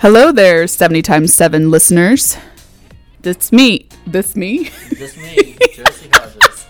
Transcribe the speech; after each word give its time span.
Hello 0.00 0.30
there, 0.30 0.68
70 0.68 1.02
times 1.02 1.34
7 1.34 1.72
listeners. 1.72 2.36
That's 3.22 3.50
me. 3.50 3.88
This 4.06 4.36
me. 4.36 4.70
Me, 4.92 5.56
Josie 5.74 6.08
Hodges. 6.12 6.66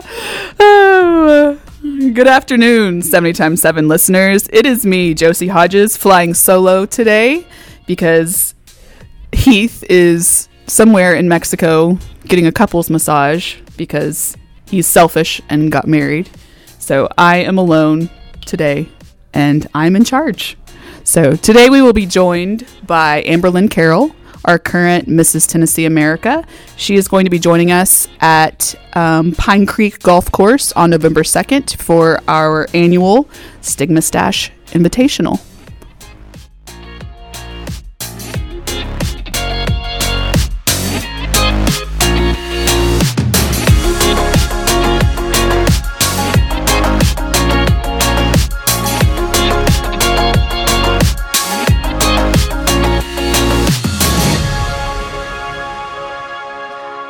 Oh, 0.60 1.60
good 2.14 2.26
afternoon, 2.26 3.02
70 3.02 3.34
times 3.34 3.60
7 3.60 3.86
listeners. 3.86 4.48
It 4.50 4.64
is 4.64 4.86
me, 4.86 5.12
Josie 5.12 5.48
Hodges, 5.48 5.94
flying 5.94 6.32
solo 6.32 6.86
today 6.86 7.46
because 7.86 8.54
Heath 9.32 9.84
is 9.90 10.48
somewhere 10.66 11.14
in 11.14 11.28
Mexico 11.28 11.98
getting 12.26 12.46
a 12.46 12.52
couple's 12.52 12.88
massage 12.88 13.56
because 13.76 14.38
he's 14.66 14.86
selfish 14.86 15.42
and 15.50 15.70
got 15.70 15.86
married. 15.86 16.30
So 16.78 17.10
I 17.18 17.38
am 17.38 17.58
alone 17.58 18.08
today 18.46 18.88
and 19.32 19.66
I'm 19.74 19.96
in 19.96 20.04
charge. 20.04 20.56
So 21.04 21.32
today 21.32 21.70
we 21.70 21.80
will 21.80 21.92
be 21.92 22.06
joined 22.06 22.66
by 22.86 23.22
Amberlyn 23.22 23.70
Carroll, 23.70 24.14
our 24.44 24.58
current 24.58 25.08
Mrs. 25.08 25.50
Tennessee 25.50 25.84
America. 25.84 26.44
She 26.76 26.96
is 26.96 27.08
going 27.08 27.24
to 27.24 27.30
be 27.30 27.38
joining 27.38 27.72
us 27.72 28.08
at 28.20 28.74
um, 28.94 29.32
Pine 29.32 29.66
Creek 29.66 30.00
Golf 30.00 30.30
Course 30.30 30.72
on 30.72 30.90
November 30.90 31.22
2nd 31.22 31.80
for 31.80 32.20
our 32.28 32.68
annual 32.74 33.28
Stigma 33.60 34.02
Stash 34.02 34.52
Invitational. 34.68 35.40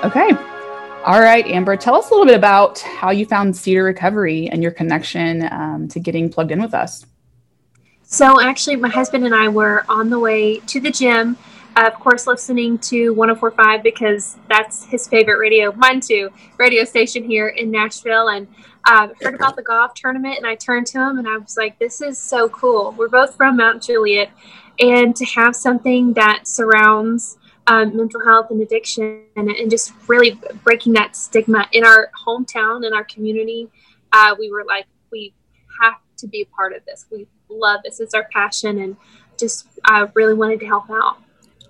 Okay. 0.05 0.31
All 1.05 1.21
right, 1.21 1.45
Amber, 1.47 1.77
tell 1.77 1.97
us 1.97 2.11
a 2.11 2.13
little 2.13 2.27
bit 2.27 2.37
about 2.37 2.79
how 2.79 3.11
you 3.11 3.27
found 3.27 3.57
Cedar 3.57 3.83
Recovery 3.83 4.49
and 4.49 4.63
your 4.63 4.71
connection 4.71 5.49
um, 5.51 5.89
to 5.89 5.99
getting 5.99 6.31
plugged 6.31 6.53
in 6.53 6.61
with 6.61 6.73
us. 6.73 7.05
So, 8.03 8.41
actually, 8.41 8.77
my 8.77 8.89
husband 8.89 9.25
and 9.25 9.35
I 9.35 9.49
were 9.49 9.85
on 9.89 10.09
the 10.09 10.19
way 10.21 10.59
to 10.59 10.81
the 10.81 10.91
gym, 10.93 11.37
of 11.75 11.95
course, 11.95 12.27
listening 12.29 12.79
to 12.79 13.11
1045 13.11 13.83
because 13.83 14.37
that's 14.49 14.85
his 14.85 15.09
favorite 15.09 15.39
radio, 15.39 15.73
mine 15.73 16.01
too, 16.01 16.31
radio 16.59 16.85
station 16.85 17.25
here 17.25 17.49
in 17.49 17.71
Nashville. 17.71 18.29
And 18.29 18.47
uh, 18.85 19.09
heard 19.21 19.35
about 19.35 19.57
the 19.57 19.63
golf 19.63 19.95
tournament, 19.95 20.37
and 20.37 20.47
I 20.47 20.55
turned 20.55 20.87
to 20.89 20.99
him 20.99 21.19
and 21.19 21.27
I 21.27 21.39
was 21.39 21.57
like, 21.57 21.79
This 21.79 22.01
is 22.01 22.19
so 22.19 22.49
cool. 22.51 22.95
We're 22.97 23.09
both 23.09 23.35
from 23.35 23.57
Mount 23.57 23.83
Juliet, 23.83 24.31
and 24.79 25.17
to 25.17 25.25
have 25.25 25.57
something 25.57 26.13
that 26.13 26.47
surrounds 26.47 27.38
um, 27.69 27.97
mental 27.97 28.25
health 28.25 28.51
and 28.51 28.61
addiction 28.63 29.23
and, 29.37 29.49
and, 29.51 29.71
just 29.71 29.93
really 30.07 30.41
breaking 30.65 30.95
that 30.95 31.15
stigma. 31.15 31.69
In 31.73 31.85
our 31.85 32.11
hometown 32.27 32.87
in 32.87 32.95
our 32.95 33.05
community 33.05 33.69
uh, 34.13 34.35
we 34.39 34.51
were 34.51 34.65
like 34.65 34.87
we 35.13 35.33
have 35.81 35.95
to 36.19 36.27
be 36.27 36.43
a 36.43 36.47
part 36.47 36.75
of 36.75 36.85
this. 36.85 37.07
We 37.11 37.27
love 37.49 37.81
this. 37.85 38.01
It's 38.01 38.15
our 38.15 38.29
passion 38.33 38.81
and 38.81 38.97
just 39.39 39.67
uh, 39.85 40.09
really 40.15 40.35
wanted 40.35 40.61
to 40.61 40.67
help 40.67 40.91
out 40.91 41.19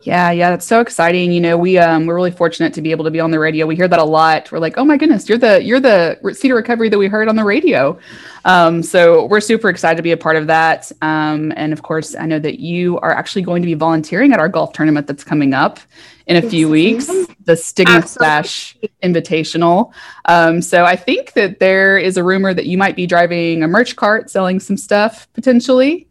yeah, 0.02 0.30
yeah, 0.30 0.50
that's 0.50 0.66
so 0.66 0.80
exciting. 0.80 1.32
You 1.32 1.41
know, 1.41 1.56
we 1.56 1.77
um 1.77 2.06
we're 2.06 2.14
really 2.14 2.30
fortunate 2.30 2.72
to 2.74 2.82
be 2.82 2.91
able 2.92 3.04
to 3.04 3.10
be 3.10 3.20
on 3.20 3.30
the 3.30 3.38
radio. 3.38 3.66
We 3.66 3.74
hear 3.77 3.88
that 3.88 3.98
a 3.98 4.05
lot. 4.05 4.50
We're 4.52 4.58
like, 4.60 4.78
oh 4.78 4.84
my 4.84 4.96
goodness, 4.96 5.28
you're 5.28 5.38
the 5.38 5.62
you're 5.62 5.80
the 5.80 6.18
Cedar 6.32 6.55
Recovery 6.55 6.88
that 6.88 6.98
we 6.98 7.08
heard 7.08 7.28
on 7.28 7.36
the 7.36 7.44
radio. 7.44 7.98
Um, 8.44 8.82
so 8.82 9.27
we're 9.27 9.40
super 9.40 9.68
excited 9.68 9.96
to 9.96 10.02
be 10.02 10.12
a 10.12 10.16
part 10.16 10.36
of 10.36 10.46
that. 10.46 10.90
Um, 11.02 11.52
and 11.56 11.72
of 11.72 11.82
course, 11.82 12.14
I 12.14 12.27
know 12.27 12.38
that 12.38 12.60
you 12.60 12.98
are 13.00 13.12
actually 13.12 13.42
going 13.42 13.62
to 13.62 13.67
be 13.67 13.74
volunteering 13.74 14.33
at 14.33 14.39
our 14.39 14.48
golf 14.48 14.73
tournament 14.73 15.06
that's 15.06 15.24
coming 15.24 15.52
up 15.52 15.80
in 16.27 16.36
a 16.36 16.48
few 16.48 16.68
weeks, 16.68 17.06
the 17.44 17.56
Stigma 17.56 17.96
Absolutely. 17.96 18.27
Stash 18.27 18.77
Invitational. 19.02 19.92
Um, 20.27 20.61
so 20.61 20.84
I 20.84 20.94
think 20.94 21.33
that 21.33 21.58
there 21.58 21.96
is 21.96 22.17
a 22.17 22.24
rumor 22.24 22.52
that 22.52 22.67
you 22.67 22.77
might 22.77 22.96
be 22.96 23.06
driving 23.06 23.62
a 23.62 23.68
merch 23.68 23.96
cart, 23.96 24.30
selling 24.30 24.61
some 24.61 24.77
stuff 24.77 25.27
potentially 25.33 26.08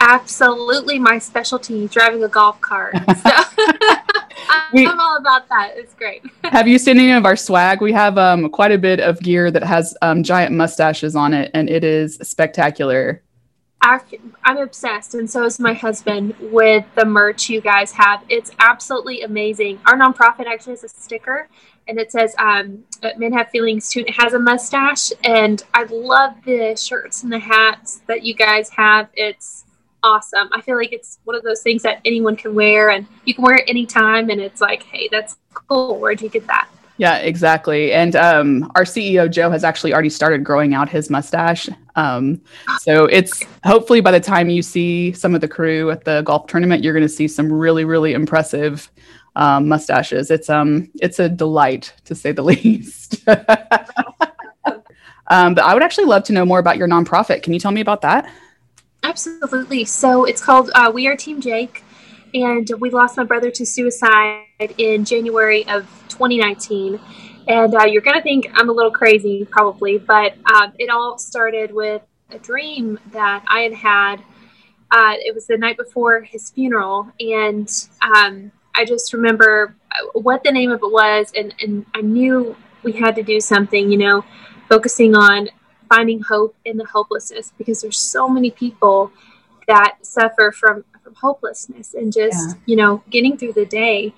absolutely 0.00 0.98
my 0.98 1.18
specialty 1.18 1.88
driving 1.88 2.22
a 2.24 2.28
golf 2.28 2.60
cart. 2.60 2.94
So 4.48 4.54
we, 4.72 4.86
i'm 4.86 5.00
all 5.00 5.16
about 5.16 5.48
that. 5.48 5.72
It's 5.74 5.94
great. 5.94 6.22
Have 6.44 6.68
you 6.68 6.78
seen 6.78 6.98
any 6.98 7.12
of 7.12 7.24
our 7.26 7.36
swag? 7.36 7.80
We 7.80 7.92
have 7.92 8.16
um, 8.16 8.48
quite 8.48 8.72
a 8.72 8.78
bit 8.78 9.00
of 9.00 9.20
gear 9.20 9.50
that 9.50 9.62
has 9.62 9.96
um, 10.00 10.22
giant 10.22 10.54
mustaches 10.54 11.16
on 11.16 11.34
it 11.34 11.50
and 11.54 11.68
it 11.68 11.84
is 11.84 12.16
spectacular. 12.22 13.22
I'm 13.82 14.58
obsessed 14.58 15.14
and 15.14 15.28
so 15.28 15.44
is 15.44 15.58
my 15.58 15.72
husband 15.72 16.34
with 16.40 16.84
the 16.94 17.04
merch 17.04 17.48
you 17.48 17.60
guys 17.60 17.92
have. 17.92 18.22
It's 18.28 18.50
absolutely 18.58 19.22
amazing. 19.22 19.80
Our 19.86 19.96
nonprofit 19.96 20.46
actually 20.46 20.72
has 20.72 20.84
a 20.84 20.88
sticker 20.88 21.48
and 21.86 21.98
it 21.98 22.12
says 22.12 22.34
um, 22.38 22.84
men 23.16 23.32
have 23.32 23.50
feelings 23.50 23.90
too. 23.90 24.00
It 24.00 24.14
has 24.14 24.34
a 24.34 24.38
mustache 24.38 25.12
and 25.24 25.62
i 25.74 25.84
love 25.84 26.34
the 26.44 26.76
shirts 26.76 27.22
and 27.22 27.32
the 27.32 27.38
hats 27.38 28.02
that 28.06 28.22
you 28.22 28.34
guys 28.34 28.70
have. 28.70 29.08
It's 29.14 29.64
awesome. 30.02 30.48
I 30.52 30.60
feel 30.60 30.76
like 30.76 30.92
it's 30.92 31.18
one 31.24 31.36
of 31.36 31.42
those 31.42 31.62
things 31.62 31.82
that 31.82 32.00
anyone 32.04 32.36
can 32.36 32.54
wear 32.54 32.90
and 32.90 33.06
you 33.24 33.34
can 33.34 33.44
wear 33.44 33.56
it 33.56 33.64
anytime 33.68 34.30
and 34.30 34.40
it's 34.40 34.60
like, 34.60 34.82
hey, 34.84 35.08
that's 35.10 35.36
cool. 35.54 35.98
Where'd 35.98 36.20
you 36.22 36.28
get 36.28 36.46
that? 36.46 36.68
Yeah, 36.98 37.18
exactly. 37.18 37.92
And 37.92 38.16
um, 38.16 38.72
our 38.74 38.82
CEO 38.82 39.30
Joe 39.30 39.50
has 39.50 39.62
actually 39.62 39.92
already 39.92 40.10
started 40.10 40.42
growing 40.42 40.74
out 40.74 40.88
his 40.88 41.10
mustache. 41.10 41.68
Um, 41.94 42.40
so 42.80 43.04
it's 43.04 43.44
hopefully 43.64 44.00
by 44.00 44.10
the 44.10 44.20
time 44.20 44.50
you 44.50 44.62
see 44.62 45.12
some 45.12 45.32
of 45.32 45.40
the 45.40 45.46
crew 45.46 45.92
at 45.92 46.04
the 46.04 46.22
golf 46.22 46.48
tournament, 46.48 46.82
you're 46.82 46.92
going 46.92 47.04
to 47.04 47.08
see 47.08 47.28
some 47.28 47.52
really, 47.52 47.84
really 47.84 48.14
impressive 48.14 48.90
um, 49.36 49.68
mustaches. 49.68 50.32
It's 50.32 50.50
um, 50.50 50.90
it's 51.00 51.20
a 51.20 51.28
delight 51.28 51.92
to 52.06 52.16
say 52.16 52.32
the 52.32 52.42
least. 52.44 53.22
um, 55.28 55.54
but 55.54 55.60
I 55.64 55.74
would 55.74 55.84
actually 55.84 56.06
love 56.06 56.24
to 56.24 56.32
know 56.32 56.44
more 56.44 56.58
about 56.58 56.76
your 56.76 56.88
nonprofit. 56.88 57.44
Can 57.44 57.52
you 57.52 57.60
tell 57.60 57.70
me 57.70 57.80
about 57.80 58.02
that? 58.02 58.28
Absolutely. 59.08 59.86
So 59.86 60.26
it's 60.26 60.42
called 60.42 60.70
uh, 60.74 60.92
We 60.94 61.06
Are 61.06 61.16
Team 61.16 61.40
Jake, 61.40 61.82
and 62.34 62.70
we 62.78 62.90
lost 62.90 63.16
my 63.16 63.24
brother 63.24 63.50
to 63.52 63.64
suicide 63.64 64.44
in 64.76 65.06
January 65.06 65.66
of 65.66 65.86
2019. 66.08 67.00
And 67.48 67.74
uh, 67.74 67.86
you're 67.86 68.02
going 68.02 68.18
to 68.18 68.22
think 68.22 68.50
I'm 68.52 68.68
a 68.68 68.72
little 68.72 68.90
crazy, 68.90 69.46
probably, 69.50 69.96
but 69.96 70.34
uh, 70.44 70.68
it 70.78 70.90
all 70.90 71.16
started 71.16 71.72
with 71.72 72.02
a 72.28 72.38
dream 72.38 72.98
that 73.12 73.42
I 73.48 73.60
had 73.60 73.72
had. 73.72 74.16
Uh, 74.90 75.14
it 75.16 75.34
was 75.34 75.46
the 75.46 75.56
night 75.56 75.78
before 75.78 76.20
his 76.20 76.50
funeral, 76.50 77.10
and 77.18 77.70
um, 78.02 78.52
I 78.74 78.84
just 78.84 79.14
remember 79.14 79.74
uh, 79.90 80.20
what 80.20 80.44
the 80.44 80.52
name 80.52 80.70
of 80.70 80.80
it 80.82 80.92
was, 80.92 81.32
and, 81.34 81.54
and 81.62 81.86
I 81.94 82.02
knew 82.02 82.54
we 82.82 82.92
had 82.92 83.16
to 83.16 83.22
do 83.22 83.40
something, 83.40 83.90
you 83.90 83.96
know, 83.96 84.22
focusing 84.68 85.14
on 85.14 85.48
finding 85.88 86.20
hope 86.20 86.54
in 86.64 86.76
the 86.76 86.84
hopelessness 86.84 87.52
because 87.58 87.80
there's 87.80 87.98
so 87.98 88.28
many 88.28 88.50
people 88.50 89.10
that 89.66 89.96
suffer 90.02 90.52
from 90.52 90.84
from 91.02 91.14
hopelessness 91.14 91.94
and 91.94 92.12
just 92.12 92.48
yeah. 92.48 92.62
you 92.66 92.76
know 92.76 93.02
getting 93.10 93.36
through 93.36 93.52
the 93.52 93.66
day 93.66 94.12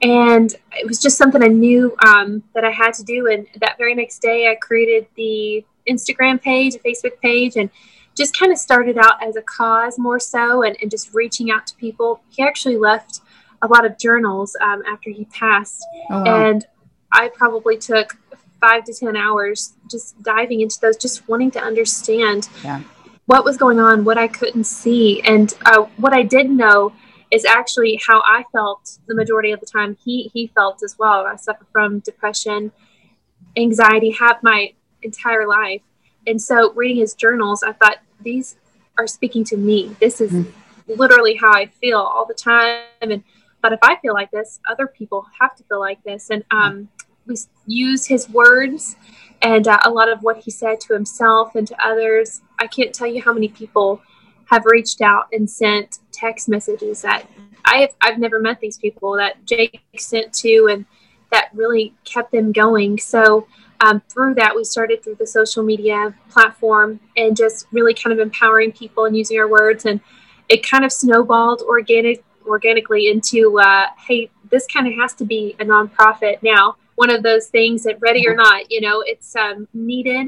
and 0.00 0.56
it 0.72 0.86
was 0.86 0.98
just 0.98 1.16
something 1.16 1.42
i 1.42 1.48
knew 1.48 1.94
um, 2.06 2.42
that 2.54 2.64
i 2.64 2.70
had 2.70 2.92
to 2.94 3.02
do 3.04 3.26
and 3.28 3.46
that 3.60 3.76
very 3.78 3.94
next 3.94 4.20
day 4.20 4.50
i 4.50 4.54
created 4.54 5.06
the 5.16 5.64
instagram 5.88 6.40
page 6.40 6.74
a 6.74 6.78
facebook 6.78 7.18
page 7.20 7.56
and 7.56 7.70
just 8.16 8.36
kind 8.38 8.52
of 8.52 8.58
started 8.58 8.98
out 8.98 9.22
as 9.22 9.36
a 9.36 9.42
cause 9.42 9.98
more 9.98 10.20
so 10.20 10.62
and, 10.62 10.76
and 10.82 10.90
just 10.90 11.14
reaching 11.14 11.50
out 11.50 11.66
to 11.66 11.74
people 11.76 12.20
he 12.30 12.42
actually 12.42 12.76
left 12.76 13.20
a 13.62 13.68
lot 13.68 13.84
of 13.84 13.96
journals 13.98 14.56
um, 14.60 14.82
after 14.86 15.10
he 15.10 15.24
passed 15.26 15.84
oh, 16.10 16.22
wow. 16.22 16.46
and 16.46 16.66
i 17.12 17.28
probably 17.28 17.76
took 17.76 18.16
five 18.62 18.84
to 18.84 18.94
10 18.94 19.16
hours 19.16 19.74
just 19.90 20.22
diving 20.22 20.60
into 20.60 20.78
those, 20.80 20.96
just 20.96 21.28
wanting 21.28 21.50
to 21.50 21.58
understand 21.60 22.48
yeah. 22.62 22.80
what 23.26 23.44
was 23.44 23.56
going 23.56 23.80
on, 23.80 24.04
what 24.04 24.16
I 24.16 24.28
couldn't 24.28 24.64
see. 24.64 25.20
And 25.22 25.52
uh, 25.66 25.82
what 25.96 26.14
I 26.14 26.22
did 26.22 26.48
know 26.48 26.92
is 27.32 27.44
actually 27.44 28.00
how 28.06 28.22
I 28.24 28.44
felt 28.52 28.98
the 29.06 29.16
majority 29.16 29.50
of 29.50 29.58
the 29.58 29.66
time 29.66 29.96
he, 30.04 30.30
he 30.32 30.46
felt 30.46 30.82
as 30.84 30.96
well. 30.96 31.26
I 31.26 31.34
suffer 31.36 31.66
from 31.72 31.98
depression, 32.00 32.70
anxiety, 33.56 34.12
have 34.12 34.40
my 34.42 34.72
entire 35.02 35.48
life. 35.48 35.82
And 36.26 36.40
so 36.40 36.72
reading 36.74 36.98
his 36.98 37.14
journals, 37.14 37.64
I 37.64 37.72
thought 37.72 37.96
these 38.22 38.56
are 38.96 39.08
speaking 39.08 39.42
to 39.44 39.56
me. 39.56 39.96
This 39.98 40.20
is 40.20 40.30
mm. 40.30 40.52
literally 40.86 41.34
how 41.34 41.52
I 41.52 41.66
feel 41.66 41.98
all 41.98 42.26
the 42.26 42.34
time. 42.34 42.84
And 43.00 43.24
but 43.60 43.72
if 43.72 43.78
I 43.82 43.96
feel 43.96 44.12
like 44.12 44.30
this, 44.30 44.60
other 44.68 44.86
people 44.86 45.26
have 45.40 45.56
to 45.56 45.64
feel 45.64 45.80
like 45.80 46.02
this. 46.04 46.30
And 46.30 46.44
um, 46.50 46.88
use 47.66 48.06
his 48.06 48.28
words 48.28 48.96
and 49.42 49.66
uh, 49.66 49.80
a 49.84 49.90
lot 49.90 50.08
of 50.08 50.22
what 50.22 50.38
he 50.38 50.50
said 50.50 50.80
to 50.80 50.94
himself 50.94 51.54
and 51.54 51.66
to 51.66 51.84
others. 51.84 52.42
I 52.60 52.66
can't 52.66 52.94
tell 52.94 53.06
you 53.06 53.22
how 53.22 53.32
many 53.32 53.48
people 53.48 54.00
have 54.46 54.62
reached 54.66 55.00
out 55.00 55.28
and 55.32 55.48
sent 55.48 55.98
text 56.12 56.48
messages 56.48 57.02
that 57.02 57.26
I 57.64 57.78
have, 57.78 57.90
I've 58.00 58.18
never 58.18 58.40
met 58.40 58.60
these 58.60 58.78
people 58.78 59.16
that 59.16 59.44
Jake 59.46 59.80
sent 59.96 60.32
to 60.34 60.68
and 60.70 60.84
that 61.30 61.48
really 61.54 61.94
kept 62.04 62.32
them 62.32 62.52
going. 62.52 62.98
So 62.98 63.46
um, 63.80 64.02
through 64.08 64.34
that, 64.34 64.54
we 64.54 64.64
started 64.64 65.02
through 65.02 65.16
the 65.16 65.26
social 65.26 65.62
media 65.62 66.14
platform 66.30 67.00
and 67.16 67.36
just 67.36 67.66
really 67.72 67.94
kind 67.94 68.12
of 68.12 68.20
empowering 68.20 68.72
people 68.72 69.06
and 69.06 69.16
using 69.16 69.38
our 69.38 69.48
words. 69.48 69.86
And 69.86 70.00
it 70.48 70.68
kind 70.68 70.84
of 70.84 70.92
snowballed 70.92 71.62
organic, 71.62 72.22
organically 72.46 73.08
into, 73.08 73.58
uh, 73.58 73.86
hey, 74.06 74.30
this 74.50 74.66
kind 74.66 74.86
of 74.86 74.94
has 74.94 75.14
to 75.14 75.24
be 75.24 75.56
a 75.58 75.64
nonprofit 75.64 76.42
now. 76.42 76.76
One 77.02 77.10
of 77.16 77.22
those 77.22 77.46
things 77.56 77.82
that, 77.84 77.96
ready 78.00 78.22
or 78.30 78.36
not, 78.44 78.70
you 78.74 78.80
know, 78.86 78.96
it's 79.12 79.30
um, 79.44 79.58
needed. 79.90 80.26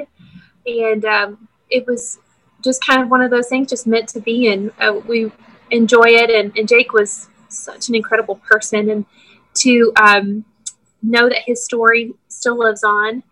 And 0.67 1.03
um, 1.05 1.49
it 1.77 1.83
was 1.87 2.19
just 2.67 2.85
kind 2.89 3.01
of 3.03 3.09
one 3.15 3.23
of 3.27 3.31
those 3.31 3.49
things, 3.49 3.71
just 3.75 3.87
meant 3.87 4.09
to 4.15 4.21
be. 4.21 4.39
And 4.53 4.73
uh, 4.85 4.95
we 5.11 5.31
enjoy 5.71 6.09
it. 6.23 6.31
And, 6.39 6.47
and 6.59 6.67
Jake 6.67 6.93
was 6.93 7.29
such 7.49 7.89
an 7.89 7.95
incredible 7.95 8.37
person. 8.51 8.83
And 8.93 9.05
to 9.63 9.93
um, 10.09 10.45
know 11.03 11.29
that 11.29 11.43
his 11.47 11.65
story 11.65 12.15
still 12.29 12.59
lives 12.59 12.83
on 12.83 13.23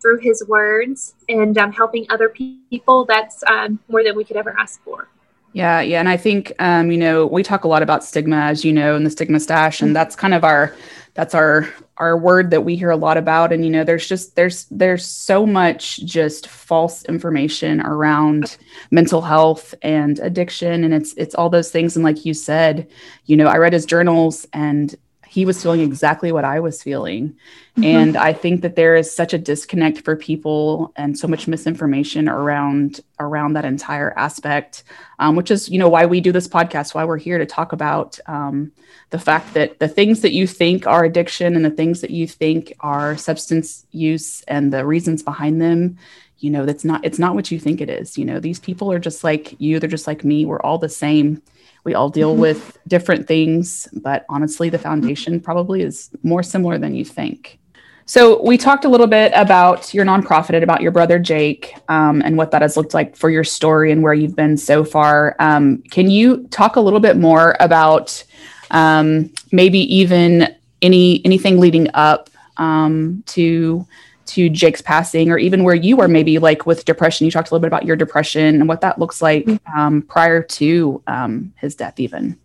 through 0.00 0.20
his 0.20 0.38
words 0.48 1.14
and 1.28 1.58
um, 1.58 1.72
helping 1.72 2.06
other 2.08 2.28
people, 2.70 3.04
that's 3.04 3.38
um, 3.54 3.78
more 3.88 4.02
than 4.04 4.16
we 4.16 4.24
could 4.24 4.36
ever 4.36 4.54
ask 4.58 4.82
for. 4.84 5.08
Yeah, 5.52 5.80
yeah, 5.80 6.00
and 6.00 6.08
I 6.08 6.18
think 6.18 6.52
um, 6.58 6.90
you 6.90 6.98
know 6.98 7.26
we 7.26 7.42
talk 7.42 7.64
a 7.64 7.68
lot 7.68 7.82
about 7.82 8.04
stigma, 8.04 8.36
as 8.36 8.64
you 8.64 8.72
know, 8.72 8.94
in 8.94 9.04
the 9.04 9.10
stigma 9.10 9.40
stash, 9.40 9.80
and 9.80 9.96
that's 9.96 10.14
kind 10.14 10.34
of 10.34 10.44
our 10.44 10.74
that's 11.14 11.34
our 11.34 11.68
our 11.96 12.18
word 12.18 12.50
that 12.50 12.60
we 12.62 12.76
hear 12.76 12.90
a 12.90 12.96
lot 12.96 13.16
about. 13.16 13.52
And 13.52 13.64
you 13.64 13.70
know, 13.70 13.82
there's 13.82 14.06
just 14.06 14.36
there's 14.36 14.66
there's 14.70 15.06
so 15.06 15.46
much 15.46 16.04
just 16.04 16.48
false 16.48 17.04
information 17.06 17.80
around 17.80 18.58
mental 18.90 19.22
health 19.22 19.74
and 19.80 20.18
addiction, 20.18 20.84
and 20.84 20.92
it's 20.92 21.14
it's 21.14 21.34
all 21.34 21.48
those 21.48 21.70
things. 21.70 21.96
And 21.96 22.04
like 22.04 22.26
you 22.26 22.34
said, 22.34 22.86
you 23.24 23.36
know, 23.36 23.46
I 23.46 23.56
read 23.56 23.72
his 23.72 23.86
journals, 23.86 24.46
and 24.52 24.94
he 25.36 25.44
was 25.44 25.62
feeling 25.62 25.82
exactly 25.82 26.32
what 26.32 26.46
I 26.46 26.60
was 26.60 26.82
feeling. 26.82 27.28
Mm-hmm. 27.76 27.84
And 27.84 28.16
I 28.16 28.32
think 28.32 28.62
that 28.62 28.74
there 28.74 28.96
is 28.96 29.14
such 29.14 29.34
a 29.34 29.38
disconnect 29.38 30.00
for 30.00 30.16
people 30.16 30.94
and 30.96 31.18
so 31.18 31.28
much 31.28 31.46
misinformation 31.46 32.26
around 32.26 33.00
around 33.20 33.52
that 33.52 33.66
entire 33.66 34.18
aspect, 34.18 34.84
um, 35.18 35.36
which 35.36 35.50
is 35.50 35.68
you 35.68 35.78
know 35.78 35.90
why 35.90 36.06
we 36.06 36.22
do 36.22 36.32
this 36.32 36.48
podcast, 36.48 36.94
why 36.94 37.04
we're 37.04 37.18
here 37.18 37.36
to 37.36 37.44
talk 37.44 37.74
about 37.74 38.18
um, 38.26 38.72
the 39.10 39.18
fact 39.18 39.52
that 39.52 39.78
the 39.78 39.88
things 39.88 40.22
that 40.22 40.32
you 40.32 40.46
think 40.46 40.86
are 40.86 41.04
addiction 41.04 41.54
and 41.54 41.66
the 41.66 41.70
things 41.70 42.00
that 42.00 42.10
you 42.10 42.26
think 42.26 42.72
are 42.80 43.14
substance 43.18 43.84
use 43.90 44.40
and 44.48 44.72
the 44.72 44.86
reasons 44.86 45.22
behind 45.22 45.60
them 45.60 45.98
you 46.38 46.50
know 46.50 46.66
that's 46.66 46.84
not 46.84 47.02
it's 47.04 47.18
not 47.18 47.34
what 47.34 47.50
you 47.50 47.58
think 47.58 47.80
it 47.80 47.88
is 47.88 48.18
you 48.18 48.24
know 48.24 48.38
these 48.38 48.60
people 48.60 48.92
are 48.92 48.98
just 48.98 49.24
like 49.24 49.58
you 49.58 49.80
they're 49.80 49.88
just 49.88 50.06
like 50.06 50.22
me 50.22 50.44
we're 50.44 50.60
all 50.60 50.76
the 50.76 50.88
same 50.88 51.40
we 51.86 51.94
all 51.94 52.10
deal 52.10 52.32
mm-hmm. 52.32 52.42
with 52.42 52.76
different 52.86 53.26
things, 53.26 53.88
but 53.94 54.26
honestly, 54.28 54.68
the 54.68 54.78
foundation 54.78 55.40
probably 55.40 55.80
is 55.80 56.10
more 56.22 56.42
similar 56.42 56.76
than 56.76 56.94
you 56.94 57.04
think. 57.04 57.58
So, 58.04 58.42
we 58.42 58.58
talked 58.58 58.84
a 58.84 58.88
little 58.88 59.06
bit 59.06 59.32
about 59.34 59.94
your 59.94 60.04
nonprofit, 60.04 60.50
and 60.50 60.62
about 60.62 60.82
your 60.82 60.92
brother 60.92 61.18
Jake, 61.18 61.74
um, 61.88 62.22
and 62.22 62.36
what 62.36 62.50
that 62.50 62.62
has 62.62 62.76
looked 62.76 62.92
like 62.92 63.16
for 63.16 63.30
your 63.30 63.44
story 63.44 63.90
and 63.90 64.02
where 64.02 64.14
you've 64.14 64.36
been 64.36 64.56
so 64.56 64.84
far. 64.84 65.34
Um, 65.38 65.82
can 65.90 66.10
you 66.10 66.46
talk 66.48 66.76
a 66.76 66.80
little 66.80 67.00
bit 67.00 67.16
more 67.16 67.56
about 67.58 68.22
um, 68.70 69.32
maybe 69.50 69.78
even 69.94 70.54
any 70.82 71.24
anything 71.24 71.58
leading 71.58 71.88
up 71.94 72.30
um, 72.58 73.22
to 73.26 73.86
to 74.26 74.48
Jake's 74.48 74.82
passing, 74.82 75.30
or 75.30 75.38
even 75.38 75.64
where 75.64 75.74
you 75.74 75.96
were 75.96 76.08
maybe 76.08 76.38
like 76.38 76.66
with 76.66 76.84
depression. 76.84 77.24
You 77.24 77.30
talked 77.30 77.50
a 77.50 77.54
little 77.54 77.62
bit 77.62 77.68
about 77.68 77.84
your 77.84 77.96
depression 77.96 78.56
and 78.56 78.68
what 78.68 78.80
that 78.80 78.98
looks 78.98 79.22
like 79.22 79.44
mm-hmm. 79.44 79.78
um, 79.78 80.02
prior 80.02 80.42
to 80.42 81.02
um, 81.06 81.52
his 81.56 81.74
death, 81.74 81.98
even. 82.00 82.38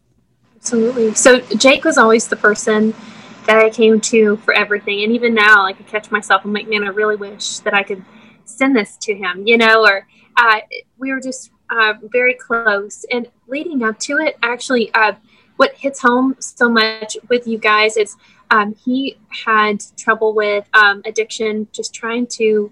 Absolutely. 0.57 1.13
So 1.15 1.39
Jake 1.57 1.83
was 1.83 1.97
always 1.97 2.27
the 2.27 2.35
person 2.35 2.93
that 3.47 3.57
I 3.57 3.69
came 3.71 3.99
to 4.01 4.37
for 4.37 4.53
everything, 4.53 5.03
and 5.03 5.11
even 5.13 5.33
now, 5.33 5.63
like 5.63 5.79
I 5.79 5.83
catch 5.83 6.11
myself, 6.11 6.45
I'm 6.45 6.53
like, 6.53 6.67
man, 6.67 6.83
I 6.83 6.87
really 6.87 7.15
wish 7.15 7.59
that 7.59 7.73
I 7.73 7.83
could 7.83 8.03
send 8.45 8.75
this 8.75 8.97
to 8.97 9.15
him, 9.15 9.47
you 9.47 9.57
know, 9.57 9.83
or 9.83 10.07
uh, 10.37 10.59
we 10.97 11.11
were 11.11 11.19
just 11.19 11.51
uh, 11.69 11.93
very 12.03 12.35
close. 12.35 13.05
And 13.11 13.27
leading 13.47 13.81
up 13.83 13.97
to 13.99 14.17
it, 14.17 14.37
actually, 14.43 14.93
uh, 14.93 15.13
what 15.61 15.75
hits 15.75 16.01
home 16.01 16.35
so 16.39 16.67
much 16.67 17.15
with 17.29 17.45
you 17.45 17.55
guys 17.55 17.95
is 17.95 18.15
um, 18.49 18.73
he 18.83 19.15
had 19.45 19.83
trouble 19.95 20.33
with 20.33 20.67
um, 20.73 21.03
addiction, 21.05 21.67
just 21.71 21.93
trying 21.93 22.25
to 22.25 22.71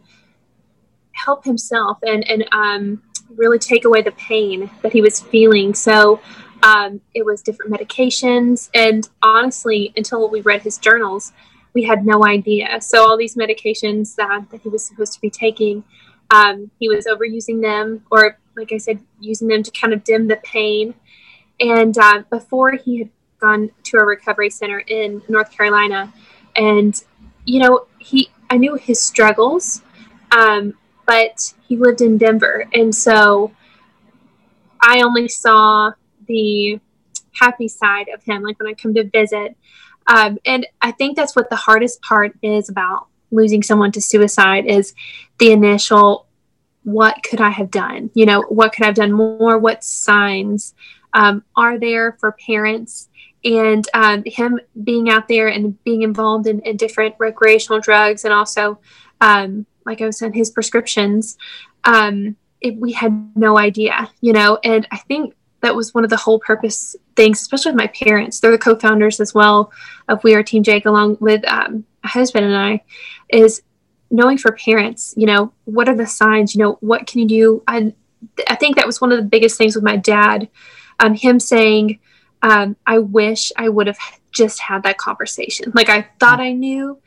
help 1.11 1.43
himself 1.45 1.99
and 2.01 2.27
and 2.27 2.41
um, 2.51 3.03
really 3.35 3.59
take 3.59 3.85
away 3.85 4.01
the 4.01 4.15
pain 4.29 4.71
that 4.81 4.91
he 4.91 5.03
was 5.03 5.19
feeling. 5.19 5.75
So 5.75 6.19
um, 6.63 6.99
it 7.13 7.23
was 7.23 7.43
different 7.43 7.71
medications, 7.71 8.71
and 8.73 9.07
honestly, 9.21 9.93
until 9.95 10.27
we 10.27 10.41
read 10.41 10.63
his 10.63 10.79
journals, 10.79 11.31
we 11.75 11.83
had 11.83 12.03
no 12.07 12.25
idea. 12.25 12.81
So 12.81 13.07
all 13.07 13.17
these 13.17 13.35
medications 13.35 14.15
that, 14.15 14.49
that 14.49 14.61
he 14.61 14.69
was 14.69 14.83
supposed 14.83 15.13
to 15.13 15.21
be 15.21 15.29
taking, 15.29 15.83
um, 16.31 16.71
he 16.79 16.89
was 16.89 17.05
overusing 17.05 17.61
them, 17.61 18.03
or 18.09 18.39
like 18.57 18.71
I 18.71 18.79
said, 18.79 18.99
using 19.19 19.47
them 19.47 19.61
to 19.61 19.69
kind 19.79 19.93
of 19.93 20.03
dim 20.03 20.27
the 20.27 20.37
pain. 20.37 20.95
And 21.59 21.97
uh, 21.97 22.23
before 22.29 22.71
he 22.71 22.99
had 22.99 23.09
gone 23.39 23.71
to 23.83 23.97
a 23.97 24.05
recovery 24.05 24.49
center 24.49 24.79
in 24.79 25.21
North 25.27 25.51
Carolina, 25.51 26.13
and 26.55 27.01
you 27.45 27.59
know 27.59 27.87
he 27.97 28.29
I 28.49 28.57
knew 28.57 28.75
his 28.75 28.99
struggles, 28.99 29.81
um, 30.31 30.73
but 31.05 31.53
he 31.67 31.77
lived 31.77 32.01
in 32.01 32.17
Denver, 32.17 32.65
and 32.73 32.93
so 32.93 33.51
I 34.81 35.01
only 35.01 35.27
saw 35.27 35.91
the 36.27 36.79
happy 37.39 37.67
side 37.67 38.07
of 38.13 38.23
him, 38.23 38.43
like 38.43 38.59
when 38.59 38.69
I 38.69 38.73
come 38.73 38.93
to 38.93 39.03
visit. 39.03 39.55
Um, 40.07 40.37
and 40.45 40.65
I 40.81 40.91
think 40.91 41.15
that's 41.15 41.35
what 41.35 41.49
the 41.49 41.55
hardest 41.55 42.01
part 42.01 42.35
is 42.41 42.69
about 42.69 43.07
losing 43.31 43.61
someone 43.61 43.91
to 43.91 44.01
suicide 44.01 44.65
is 44.65 44.93
the 45.37 45.51
initial 45.51 46.25
what 46.83 47.21
could 47.23 47.41
I 47.41 47.49
have 47.49 47.69
done? 47.69 48.09
You 48.13 48.25
know, 48.25 48.41
what 48.43 48.73
could 48.73 48.83
I 48.83 48.87
have 48.87 48.95
done 48.95 49.11
more? 49.11 49.59
What 49.59 49.83
signs 49.83 50.73
um, 51.13 51.43
are 51.55 51.79
there 51.79 52.13
for 52.19 52.31
parents. 52.33 53.09
And 53.43 53.87
um, 53.93 54.23
him 54.25 54.59
being 54.83 55.09
out 55.09 55.27
there 55.27 55.47
and 55.47 55.81
being 55.83 56.01
involved 56.01 56.45
in, 56.47 56.59
in 56.61 56.75
different 56.75 57.15
recreational 57.19 57.79
drugs 57.79 58.25
and 58.25 58.33
also 58.33 58.79
um, 59.21 59.65
like 59.85 60.01
i 60.01 60.05
was 60.05 60.19
saying 60.19 60.33
his 60.33 60.49
prescriptions 60.49 61.37
um, 61.85 62.35
it, 62.61 62.75
we 62.75 62.91
had 62.91 63.31
no 63.35 63.57
idea 63.57 64.11
you 64.21 64.33
know? 64.33 64.59
And 64.63 64.87
i 64.91 64.97
think 64.97 65.35
that 65.61 65.75
was 65.75 65.93
one 65.93 66.03
of 66.03 66.09
the 66.09 66.17
whole 66.17 66.39
purpose 66.39 66.95
things 67.15 67.41
especially 67.41 67.71
with 67.71 67.79
my 67.79 67.87
parents. 67.87 68.39
They're 68.39 68.51
the 68.51 68.57
co-founders 68.57 69.19
as 69.19 69.33
well 69.33 69.71
of 70.07 70.23
we 70.23 70.35
are 70.35 70.43
team 70.43 70.63
jake 70.63 70.85
along 70.85 71.17
with 71.19 71.45
um, 71.47 71.85
my 72.03 72.09
husband 72.09 72.45
and 72.45 72.55
i 72.57 72.81
is 73.29 73.61
knowing 74.11 74.37
for 74.37 74.51
parents 74.51 75.13
you 75.15 75.25
know 75.25 75.53
what 75.65 75.87
are 75.87 75.95
the 75.95 76.07
signs 76.07 76.55
you 76.55 76.59
know 76.59 76.77
what 76.81 77.07
can 77.07 77.21
you 77.21 77.27
do? 77.27 77.63
I, 77.67 77.93
I 78.47 78.55
think 78.55 78.75
that 78.75 78.85
was 78.85 78.99
one 78.99 79.11
of 79.11 79.17
the 79.17 79.25
biggest 79.25 79.57
things 79.57 79.75
with 79.75 79.83
my 79.83 79.95
dad 79.95 80.49
um, 80.99 81.13
him 81.13 81.39
saying 81.39 81.99
um, 82.41 82.75
I 82.85 82.99
wish 82.99 83.51
I 83.57 83.69
would 83.69 83.87
have 83.87 83.99
just 84.31 84.59
had 84.59 84.83
that 84.83 84.97
conversation. 84.97 85.71
Like 85.73 85.89
I 85.89 86.07
thought 86.19 86.39
I 86.39 86.53
knew, 86.53 86.99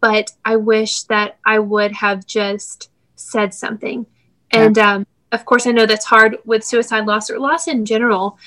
but 0.00 0.32
I 0.44 0.56
wish 0.56 1.02
that 1.04 1.38
I 1.44 1.58
would 1.58 1.92
have 1.92 2.26
just 2.26 2.90
said 3.16 3.54
something. 3.54 4.06
And 4.50 4.78
um, 4.78 5.06
of 5.32 5.44
course, 5.44 5.66
I 5.66 5.72
know 5.72 5.86
that's 5.86 6.06
hard 6.06 6.38
with 6.44 6.64
suicide 6.64 7.06
loss 7.06 7.30
or 7.30 7.38
loss 7.38 7.68
in 7.68 7.84
general. 7.84 8.38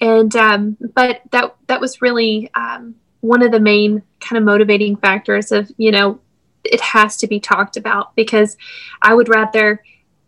And 0.00 0.34
um, 0.34 0.76
but 0.94 1.22
that 1.30 1.54
that 1.68 1.80
was 1.80 2.02
really 2.02 2.50
um, 2.54 2.96
one 3.20 3.42
of 3.42 3.52
the 3.52 3.60
main 3.60 4.02
kind 4.20 4.38
of 4.38 4.44
motivating 4.44 4.96
factors 4.96 5.52
of 5.52 5.70
you 5.76 5.92
know 5.92 6.20
it 6.64 6.80
has 6.80 7.16
to 7.18 7.26
be 7.26 7.40
talked 7.40 7.76
about 7.76 8.14
because 8.16 8.56
I 9.00 9.14
would 9.14 9.28
rather 9.28 9.82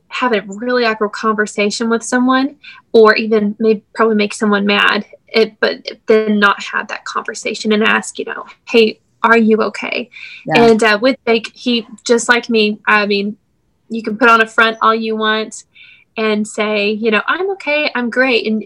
have 0.08 0.32
a 0.32 0.42
really 0.46 0.84
awkward 0.84 1.12
conversation 1.12 1.88
with 1.88 2.02
someone 2.02 2.56
or 2.92 3.14
even 3.16 3.56
maybe 3.58 3.82
probably 3.94 4.14
make 4.14 4.34
someone 4.34 4.64
mad 4.64 5.06
it, 5.28 5.58
but 5.60 5.86
then 6.06 6.38
not 6.38 6.62
have 6.62 6.88
that 6.88 7.04
conversation 7.04 7.72
and 7.72 7.82
ask 7.82 8.18
you 8.18 8.24
know 8.24 8.46
hey 8.68 9.00
are 9.22 9.38
you 9.38 9.56
okay 9.58 10.08
yeah. 10.46 10.64
and 10.64 10.82
uh, 10.82 10.98
with 11.00 11.18
jake 11.26 11.50
he 11.54 11.86
just 12.04 12.28
like 12.28 12.48
me 12.48 12.78
i 12.86 13.06
mean 13.06 13.36
you 13.88 14.02
can 14.02 14.16
put 14.16 14.28
on 14.28 14.40
a 14.40 14.46
front 14.46 14.78
all 14.80 14.94
you 14.94 15.16
want 15.16 15.64
and 16.16 16.46
say 16.46 16.90
you 16.90 17.10
know 17.10 17.22
i'm 17.26 17.50
okay 17.50 17.90
i'm 17.94 18.10
great 18.10 18.46
and 18.46 18.64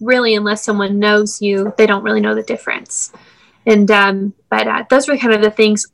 really 0.00 0.34
unless 0.34 0.62
someone 0.62 0.98
knows 0.98 1.40
you 1.42 1.72
they 1.76 1.86
don't 1.86 2.04
really 2.04 2.20
know 2.20 2.34
the 2.34 2.42
difference 2.42 3.12
and 3.66 3.90
um, 3.90 4.34
but 4.50 4.66
uh, 4.66 4.84
those 4.90 5.08
were 5.08 5.16
kind 5.16 5.34
of 5.34 5.40
the 5.40 5.50
things 5.50 5.86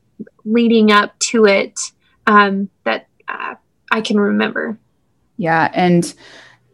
leading 0.45 0.91
up 0.91 1.19
to 1.19 1.47
it 1.47 1.79
um, 2.27 2.69
that 2.85 3.07
uh, 3.29 3.55
i 3.91 4.01
can 4.01 4.19
remember 4.19 4.79
yeah, 5.41 5.71
and 5.73 6.13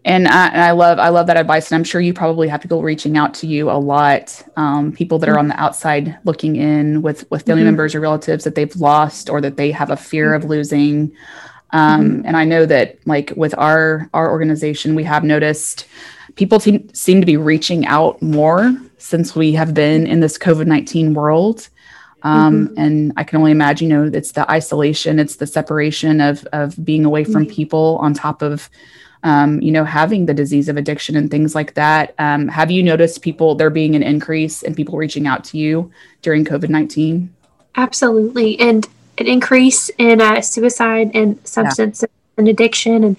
and 0.05 0.27
I, 0.27 0.49
and 0.49 0.61
I, 0.61 0.73
love 0.73 0.99
I 0.99 1.09
love 1.11 1.29
that 1.29 1.37
advice, 1.37 1.71
and 1.71 1.77
I'm 1.77 1.85
sure 1.85 2.01
you 2.01 2.13
probably 2.13 2.49
have 2.49 2.61
people 2.61 2.83
reaching 2.83 3.17
out 3.17 3.33
to 3.35 3.47
you 3.47 3.71
a 3.71 3.79
lot. 3.79 4.43
Um, 4.57 4.91
people 4.91 5.21
that 5.21 5.29
are 5.29 5.39
on 5.39 5.47
the 5.47 5.55
outside 5.55 6.19
looking 6.25 6.57
in 6.57 7.01
with 7.01 7.31
with 7.31 7.47
family 7.47 7.61
mm-hmm. 7.61 7.69
members 7.69 7.95
or 7.95 8.01
relatives 8.01 8.43
that 8.43 8.57
they've 8.57 8.75
lost 8.75 9.31
or 9.31 9.41
that 9.41 9.57
they 9.57 9.71
have 9.71 9.93
a 9.93 9.97
fear 9.97 10.33
mm-hmm. 10.33 10.43
of 10.43 10.51
losing. 10.51 11.17
Um, 11.71 12.09
mm-hmm. 12.11 12.27
And 12.27 12.37
I 12.37 12.45
know 12.45 12.67
that 12.67 12.99
like 13.07 13.33
with 13.37 13.57
our 13.57 14.11
our 14.13 14.33
organization, 14.33 14.97
we 14.97 15.05
have 15.05 15.23
noticed 15.23 15.87
people 16.35 16.59
te- 16.59 16.89
seem 16.93 17.21
to 17.21 17.27
be 17.27 17.37
reaching 17.37 17.87
out 17.87 18.21
more 18.21 18.77
since 18.99 19.37
we 19.37 19.53
have 19.53 19.75
been 19.75 20.09
in 20.09 20.19
this 20.19 20.37
COVID 20.39 20.67
nineteen 20.67 21.15
world. 21.15 21.69
Um, 22.27 22.55
mm-hmm. 22.55 22.79
And 22.83 23.13
I 23.17 23.23
can 23.25 23.39
only 23.39 23.53
imagine, 23.53 23.89
you 23.89 23.97
know, 23.97 24.11
it's 24.19 24.33
the 24.33 24.45
isolation, 24.51 25.21
it's 25.25 25.37
the 25.37 25.47
separation 25.47 26.21
of 26.21 26.37
of 26.53 26.75
being 26.85 27.05
away 27.05 27.25
from 27.25 27.43
mm-hmm. 27.45 27.59
people, 27.59 27.87
on 28.01 28.15
top 28.15 28.43
of, 28.43 28.69
um, 29.23 29.61
you 29.67 29.71
know, 29.71 29.85
having 29.85 30.27
the 30.27 30.35
disease 30.35 30.69
of 30.71 30.77
addiction 30.77 31.15
and 31.17 31.31
things 31.31 31.55
like 31.55 31.73
that. 31.75 32.15
Um, 32.19 32.49
have 32.49 32.71
you 32.75 32.83
noticed 32.83 33.23
people 33.23 33.55
there 33.55 33.71
being 33.71 33.95
an 33.95 34.03
increase 34.03 34.67
in 34.67 34.75
people 34.75 34.99
reaching 34.99 35.27
out 35.31 35.45
to 35.49 35.55
you 35.63 35.91
during 36.23 36.45
COVID 36.45 36.71
nineteen? 36.79 37.31
Absolutely, 37.75 38.59
and 38.59 38.89
an 39.19 39.27
increase 39.27 39.91
in 39.99 40.21
uh, 40.21 40.41
suicide 40.41 41.09
and 41.15 41.39
substance 41.45 42.03
yeah. 42.03 42.09
and 42.39 42.49
addiction, 42.49 43.05
and 43.05 43.17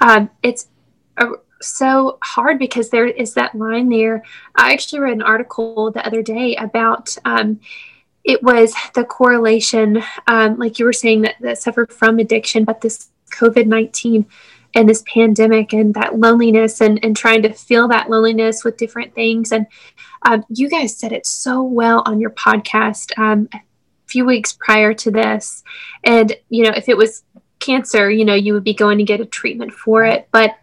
um, 0.00 0.30
it's 0.42 0.66
a, 1.16 1.26
so 1.60 2.18
hard 2.22 2.58
because 2.58 2.90
there 2.90 3.06
is 3.06 3.34
that 3.34 3.54
line 3.54 3.88
there. 3.88 4.22
I 4.56 4.72
actually 4.72 5.00
read 5.00 5.16
an 5.20 5.22
article 5.22 5.90
the 5.90 6.04
other 6.06 6.22
day 6.22 6.56
about 6.56 7.16
um, 7.24 7.60
it 8.28 8.42
was 8.42 8.74
the 8.94 9.04
correlation, 9.04 10.02
um, 10.26 10.58
like 10.58 10.78
you 10.78 10.84
were 10.84 10.92
saying, 10.92 11.22
that, 11.22 11.36
that 11.40 11.56
suffered 11.56 11.90
from 11.90 12.18
addiction, 12.18 12.62
but 12.62 12.82
this 12.82 13.08
COVID 13.30 13.66
19 13.66 14.26
and 14.74 14.86
this 14.86 15.02
pandemic 15.06 15.72
and 15.72 15.94
that 15.94 16.18
loneliness 16.18 16.82
and, 16.82 17.02
and 17.02 17.16
trying 17.16 17.40
to 17.40 17.54
feel 17.54 17.88
that 17.88 18.10
loneliness 18.10 18.64
with 18.64 18.76
different 18.76 19.14
things. 19.14 19.50
And 19.50 19.66
um, 20.26 20.44
you 20.50 20.68
guys 20.68 20.94
said 20.94 21.12
it 21.12 21.24
so 21.24 21.62
well 21.62 22.02
on 22.04 22.20
your 22.20 22.28
podcast 22.28 23.18
um, 23.18 23.48
a 23.54 23.60
few 24.06 24.26
weeks 24.26 24.52
prior 24.52 24.92
to 24.92 25.10
this. 25.10 25.64
And, 26.04 26.36
you 26.50 26.64
know, 26.64 26.72
if 26.76 26.90
it 26.90 26.98
was 26.98 27.24
cancer, 27.60 28.10
you 28.10 28.26
know, 28.26 28.34
you 28.34 28.52
would 28.52 28.62
be 28.62 28.74
going 28.74 28.98
to 28.98 29.04
get 29.04 29.20
a 29.20 29.26
treatment 29.26 29.72
for 29.72 30.04
it. 30.04 30.28
But 30.32 30.58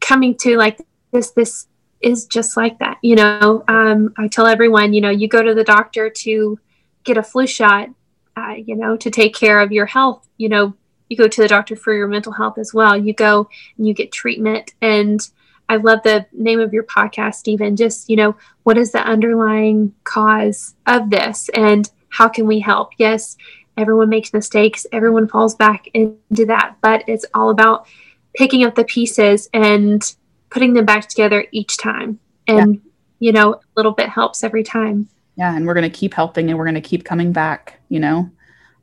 coming 0.00 0.34
to 0.38 0.56
like 0.56 0.80
this, 1.12 1.30
this 1.30 1.68
is 2.00 2.26
just 2.26 2.56
like 2.56 2.80
that. 2.80 2.98
You 3.02 3.14
know, 3.14 3.62
um, 3.68 4.12
I 4.18 4.26
tell 4.26 4.48
everyone, 4.48 4.92
you 4.92 5.00
know, 5.00 5.10
you 5.10 5.28
go 5.28 5.44
to 5.44 5.54
the 5.54 5.62
doctor 5.62 6.10
to 6.10 6.58
get 7.04 7.16
a 7.16 7.22
flu 7.22 7.46
shot, 7.46 7.88
uh, 8.36 8.54
you 8.56 8.76
know, 8.76 8.96
to 8.96 9.10
take 9.10 9.34
care 9.34 9.60
of 9.60 9.72
your 9.72 9.86
health, 9.86 10.26
you 10.36 10.48
know, 10.48 10.74
you 11.08 11.16
go 11.16 11.28
to 11.28 11.42
the 11.42 11.48
doctor 11.48 11.76
for 11.76 11.92
your 11.92 12.08
mental 12.08 12.32
health 12.32 12.58
as 12.58 12.74
well. 12.74 12.96
You 12.96 13.12
go 13.12 13.48
and 13.76 13.86
you 13.86 13.94
get 13.94 14.10
treatment. 14.10 14.74
And 14.80 15.20
I 15.68 15.76
love 15.76 16.02
the 16.02 16.26
name 16.32 16.60
of 16.60 16.72
your 16.72 16.84
podcast, 16.84 17.46
even 17.46 17.76
just, 17.76 18.08
you 18.08 18.16
know, 18.16 18.36
what 18.64 18.78
is 18.78 18.92
the 18.92 19.00
underlying 19.00 19.94
cause 20.04 20.74
of 20.86 21.10
this 21.10 21.48
and 21.50 21.90
how 22.08 22.28
can 22.28 22.46
we 22.46 22.60
help? 22.60 22.92
Yes, 22.98 23.36
everyone 23.76 24.08
makes 24.08 24.32
mistakes, 24.32 24.86
everyone 24.92 25.28
falls 25.28 25.54
back 25.54 25.88
into 25.94 26.46
that, 26.46 26.76
but 26.80 27.04
it's 27.06 27.26
all 27.34 27.50
about 27.50 27.86
picking 28.34 28.64
up 28.64 28.74
the 28.74 28.84
pieces 28.84 29.48
and 29.52 30.14
putting 30.50 30.74
them 30.74 30.84
back 30.84 31.08
together 31.08 31.46
each 31.50 31.76
time. 31.76 32.18
And, 32.46 32.74
yeah. 32.74 32.80
you 33.18 33.32
know, 33.32 33.54
a 33.54 33.60
little 33.76 33.92
bit 33.92 34.08
helps 34.08 34.44
every 34.44 34.62
time 34.62 35.08
yeah 35.36 35.54
and 35.56 35.66
we're 35.66 35.74
going 35.74 35.90
to 35.90 35.98
keep 35.98 36.14
helping 36.14 36.48
and 36.48 36.58
we're 36.58 36.64
going 36.64 36.74
to 36.74 36.80
keep 36.80 37.04
coming 37.04 37.32
back 37.32 37.80
you 37.88 38.00
know 38.00 38.30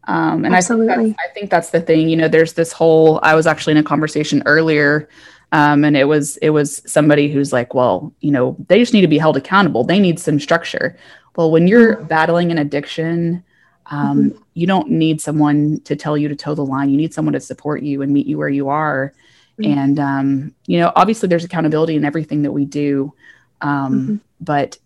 um, 0.06 0.46
and 0.46 0.56
Absolutely. 0.56 0.92
I 0.92 0.98
think, 0.98 1.18
I 1.20 1.34
think 1.34 1.50
that's 1.52 1.70
the 1.70 1.82
thing 1.82 2.10
you 2.10 2.18
know 2.18 2.28
there's 2.28 2.54
this 2.54 2.72
whole 2.72 3.20
i 3.24 3.36
was 3.36 3.48
actually 3.48 3.72
in 3.72 3.78
a 3.78 3.84
conversation 3.84 4.42
earlier 4.46 5.10
um, 5.52 5.84
and 5.84 5.98
it 5.98 6.06
was 6.06 6.38
it 6.38 6.52
was 6.52 6.82
somebody 6.86 7.32
who's 7.32 7.52
like 7.54 7.74
well 7.74 8.14
you 8.22 8.32
know 8.32 8.56
they 8.68 8.80
just 8.80 8.94
need 8.94 9.02
to 9.02 9.08
be 9.08 9.18
held 9.18 9.38
accountable 9.38 9.84
they 9.84 10.00
need 10.00 10.20
some 10.20 10.40
structure 10.40 10.98
well 11.36 11.52
when 11.52 11.68
you're 11.68 11.98
mm-hmm. 11.98 12.06
battling 12.06 12.52
an 12.52 12.58
addiction 12.58 13.44
um, 13.88 14.32
mm-hmm. 14.32 14.42
you 14.54 14.66
don't 14.66 14.90
need 14.90 15.20
someone 15.20 15.82
to 15.82 15.96
tell 15.96 16.18
you 16.18 16.28
to 16.28 16.36
toe 16.36 16.56
the 16.56 16.66
line 16.66 16.90
you 16.90 16.98
need 16.98 17.14
someone 17.14 17.34
to 17.34 17.40
support 17.40 17.84
you 17.84 18.02
and 18.02 18.12
meet 18.12 18.28
you 18.28 18.38
where 18.38 18.50
you 18.50 18.70
are 18.70 19.14
mm-hmm. 19.60 19.78
and 19.78 20.00
um, 20.00 20.56
you 20.66 20.80
know 20.80 20.92
obviously 20.96 21.28
there's 21.28 21.44
accountability 21.44 21.96
in 21.96 22.06
everything 22.06 22.42
that 22.42 22.52
we 22.52 22.66
do 22.66 23.14
um, 23.62 23.94
mm-hmm. 23.94 24.16
but 24.40 24.78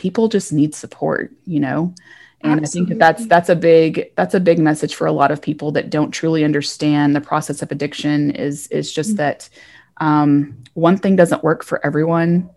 people 0.00 0.28
just 0.28 0.50
need 0.50 0.74
support, 0.74 1.30
you 1.44 1.60
know? 1.60 1.94
And 2.40 2.62
Absolutely. 2.62 2.64
I 2.64 2.88
think 2.88 2.88
that 2.88 2.98
that's 2.98 3.28
that's 3.28 3.48
a 3.50 3.54
big 3.54 4.12
that's 4.16 4.34
a 4.34 4.40
big 4.40 4.58
message 4.58 4.94
for 4.94 5.06
a 5.06 5.12
lot 5.12 5.30
of 5.30 5.42
people 5.42 5.72
that 5.72 5.90
don't 5.90 6.10
truly 6.10 6.42
understand 6.42 7.14
the 7.14 7.20
process 7.20 7.60
of 7.60 7.70
addiction 7.70 8.30
is 8.30 8.66
is 8.68 8.90
just 8.90 9.10
mm-hmm. 9.10 9.16
that 9.18 9.48
um, 9.98 10.56
one 10.72 10.96
thing 10.96 11.16
doesn't 11.16 11.44
work 11.44 11.62
for 11.62 11.84
everyone 11.84 12.48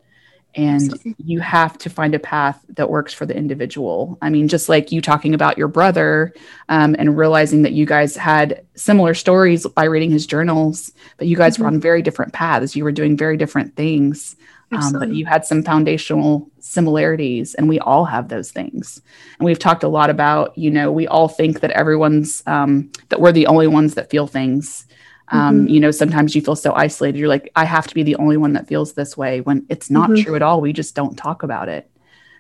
and 0.56 0.84
Absolutely. 0.84 1.16
you 1.18 1.42
have 1.42 1.78
to 1.80 1.90
find 1.90 2.16
a 2.16 2.20
path 2.20 2.64
that 2.70 2.90
works 2.90 3.12
for 3.12 3.26
the 3.26 3.36
individual 3.36 4.18
i 4.22 4.30
mean 4.30 4.48
just 4.48 4.70
like 4.70 4.92
you 4.92 5.02
talking 5.02 5.34
about 5.34 5.58
your 5.58 5.68
brother 5.68 6.32
um, 6.70 6.96
and 7.00 7.18
realizing 7.18 7.64
that 7.64 7.74
you 7.74 7.86
guys 7.86 8.16
had 8.16 8.64
similar 8.76 9.16
stories 9.16 9.66
by 9.68 9.84
reading 9.84 10.12
his 10.12 10.28
journals 10.28 10.92
but 11.18 11.28
you 11.28 11.36
guys 11.36 11.56
mm-hmm. 11.56 11.64
were 11.64 11.68
on 11.68 11.80
very 11.80 12.04
different 12.04 12.32
paths 12.34 12.76
you 12.76 12.84
were 12.84 12.92
doing 12.92 13.18
very 13.18 13.36
different 13.36 13.76
things 13.76 14.36
um, 14.76 14.94
but 14.94 15.10
you 15.10 15.26
had 15.26 15.46
some 15.46 15.64
foundational 15.64 16.50
similarities 16.60 17.54
and 17.56 17.68
we 17.68 17.80
all 17.80 18.06
have 18.06 18.30
those 18.30 18.52
things 18.52 19.02
and 19.38 19.46
we've 19.46 19.60
talked 19.60 19.84
a 19.84 19.88
lot 19.88 20.10
about 20.10 20.58
you 20.58 20.70
know 20.70 20.92
we 20.92 21.08
all 21.08 21.28
think 21.28 21.60
that 21.60 21.72
everyone's 21.72 22.44
um, 22.48 22.92
that 23.10 23.20
we're 23.20 23.32
the 23.32 23.48
only 23.48 23.68
ones 23.68 23.96
that 23.96 24.10
feel 24.10 24.28
things 24.28 24.86
um, 25.30 25.60
mm-hmm. 25.62 25.68
you 25.68 25.80
know 25.80 25.92
sometimes 25.92 26.36
you 26.36 26.42
feel 26.42 26.56
so 26.56 26.74
isolated 26.74 27.18
you're 27.18 27.28
like 27.28 27.52
i 27.56 27.66
have 27.66 27.88
to 27.88 27.96
be 27.96 28.04
the 28.04 28.16
only 28.18 28.38
one 28.38 28.54
that 28.54 28.68
feels 28.68 28.94
this 28.94 29.18
way 29.18 29.42
when 29.42 29.66
it's 29.70 29.90
not 29.90 30.10
mm-hmm. 30.10 30.24
true 30.24 30.36
at 30.36 30.42
all 30.42 30.62
we 30.62 30.74
just 30.74 30.96
don't 30.96 31.16
talk 31.16 31.44
about 31.44 31.70
it 31.70 31.90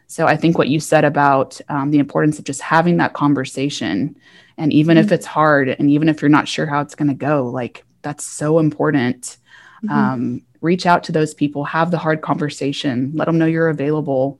so 0.08 0.28
i 0.28 0.36
think 0.36 0.58
what 0.58 0.70
you 0.70 0.80
said 0.80 1.06
about 1.06 1.60
um, 1.70 1.92
the 1.92 2.00
importance 2.00 2.40
of 2.40 2.46
just 2.46 2.62
having 2.62 2.98
that 2.98 3.14
conversation 3.14 4.16
and 4.58 4.72
even 4.72 4.98
mm-hmm. 4.98 5.06
if 5.06 5.12
it's 5.12 5.26
hard 5.26 5.70
and 5.70 5.90
even 5.90 6.10
if 6.10 6.22
you're 6.22 6.30
not 6.30 6.48
sure 6.48 6.66
how 6.66 6.82
it's 6.82 6.96
going 6.96 7.08
to 7.08 7.14
go 7.14 7.48
like 7.48 7.84
that's 8.02 8.26
so 8.26 8.60
important 8.60 9.38
mm-hmm. 9.84 9.92
um, 9.92 10.42
reach 10.64 10.86
out 10.86 11.04
to 11.04 11.12
those 11.12 11.34
people, 11.34 11.64
have 11.66 11.92
the 11.92 11.98
hard 11.98 12.22
conversation, 12.22 13.12
let 13.14 13.26
them 13.26 13.38
know 13.38 13.46
you're 13.46 13.70
available. 13.70 14.40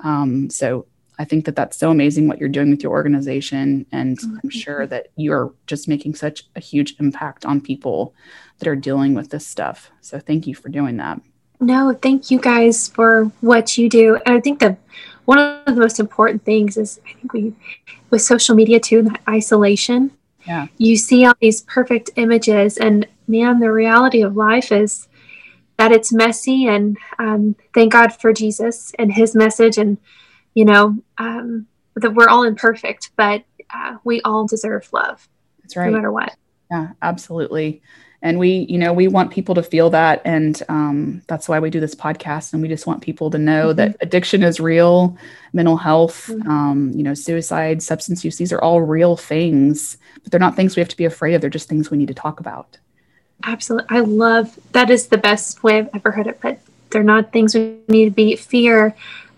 Um, 0.00 0.48
so 0.50 0.86
I 1.18 1.24
think 1.24 1.44
that 1.44 1.56
that's 1.56 1.76
so 1.76 1.90
amazing 1.90 2.26
what 2.26 2.38
you're 2.38 2.48
doing 2.48 2.70
with 2.70 2.82
your 2.82 2.92
organization. 2.92 3.84
And 3.92 4.18
oh, 4.22 4.38
I'm 4.42 4.50
sure 4.50 4.86
that 4.86 5.08
you're 5.16 5.52
just 5.66 5.88
making 5.88 6.14
such 6.14 6.44
a 6.56 6.60
huge 6.60 6.96
impact 7.00 7.44
on 7.44 7.60
people 7.60 8.14
that 8.58 8.68
are 8.68 8.76
dealing 8.76 9.14
with 9.14 9.30
this 9.30 9.46
stuff. 9.46 9.90
So 10.00 10.18
thank 10.18 10.46
you 10.46 10.54
for 10.54 10.68
doing 10.68 10.96
that. 10.96 11.20
No, 11.60 11.92
thank 11.92 12.30
you 12.30 12.40
guys 12.40 12.88
for 12.88 13.24
what 13.40 13.76
you 13.76 13.88
do. 13.88 14.16
And 14.24 14.36
I 14.36 14.40
think 14.40 14.60
that 14.60 14.78
one 15.24 15.38
of 15.38 15.74
the 15.74 15.80
most 15.80 16.00
important 16.00 16.44
things 16.44 16.76
is 16.76 17.00
I 17.06 17.12
think 17.14 17.32
we, 17.32 17.52
with 18.10 18.22
social 18.22 18.54
media 18.54 18.80
too, 18.80 19.02
that 19.02 19.20
isolation. 19.28 20.12
Yeah. 20.46 20.68
You 20.78 20.96
see 20.96 21.26
all 21.26 21.34
these 21.40 21.62
perfect 21.62 22.10
images, 22.16 22.78
and 22.78 23.06
man, 23.26 23.60
the 23.60 23.70
reality 23.70 24.22
of 24.22 24.36
life 24.36 24.72
is 24.72 25.08
that 25.78 25.92
it's 25.92 26.12
messy 26.12 26.66
and 26.66 26.98
um, 27.18 27.56
thank 27.74 27.92
god 27.92 28.12
for 28.12 28.32
jesus 28.32 28.92
and 28.98 29.12
his 29.12 29.34
message 29.34 29.78
and 29.78 29.98
you 30.54 30.64
know 30.64 30.96
um, 31.18 31.66
that 31.96 32.14
we're 32.14 32.28
all 32.28 32.42
imperfect 32.42 33.10
but 33.16 33.44
uh, 33.74 33.96
we 34.04 34.20
all 34.22 34.46
deserve 34.46 34.88
love 34.92 35.28
that's 35.62 35.76
right 35.76 35.90
no 35.90 35.96
matter 35.96 36.12
what 36.12 36.34
yeah 36.70 36.88
absolutely 37.02 37.80
and 38.22 38.38
we 38.38 38.66
you 38.68 38.78
know 38.78 38.92
we 38.92 39.08
want 39.08 39.30
people 39.30 39.54
to 39.54 39.62
feel 39.62 39.90
that 39.90 40.20
and 40.24 40.62
um, 40.68 41.22
that's 41.28 41.48
why 41.48 41.58
we 41.58 41.70
do 41.70 41.80
this 41.80 41.94
podcast 41.94 42.52
and 42.52 42.62
we 42.62 42.68
just 42.68 42.86
want 42.86 43.02
people 43.02 43.30
to 43.30 43.38
know 43.38 43.68
mm-hmm. 43.68 43.76
that 43.76 43.96
addiction 44.00 44.42
is 44.42 44.60
real 44.60 45.16
mental 45.52 45.76
health 45.76 46.26
mm-hmm. 46.26 46.50
um, 46.50 46.92
you 46.94 47.02
know 47.02 47.14
suicide 47.14 47.82
substance 47.82 48.24
use 48.24 48.36
these 48.36 48.52
are 48.52 48.60
all 48.60 48.80
real 48.82 49.16
things 49.16 49.98
but 50.22 50.30
they're 50.30 50.40
not 50.40 50.56
things 50.56 50.76
we 50.76 50.80
have 50.80 50.88
to 50.88 50.96
be 50.96 51.04
afraid 51.04 51.34
of 51.34 51.40
they're 51.40 51.50
just 51.50 51.68
things 51.68 51.90
we 51.90 51.98
need 51.98 52.08
to 52.08 52.14
talk 52.14 52.40
about 52.40 52.78
Absolutely. 53.44 53.96
I 53.96 54.00
love 54.00 54.58
that 54.72 54.90
is 54.90 55.08
the 55.08 55.18
best 55.18 55.62
way 55.62 55.78
I've 55.78 55.90
ever 55.94 56.10
heard 56.10 56.26
it, 56.26 56.40
but 56.40 56.60
they're 56.90 57.02
not 57.02 57.32
things 57.32 57.54
we 57.54 57.78
need 57.88 58.06
to 58.06 58.10
be 58.10 58.36
fear. 58.36 58.94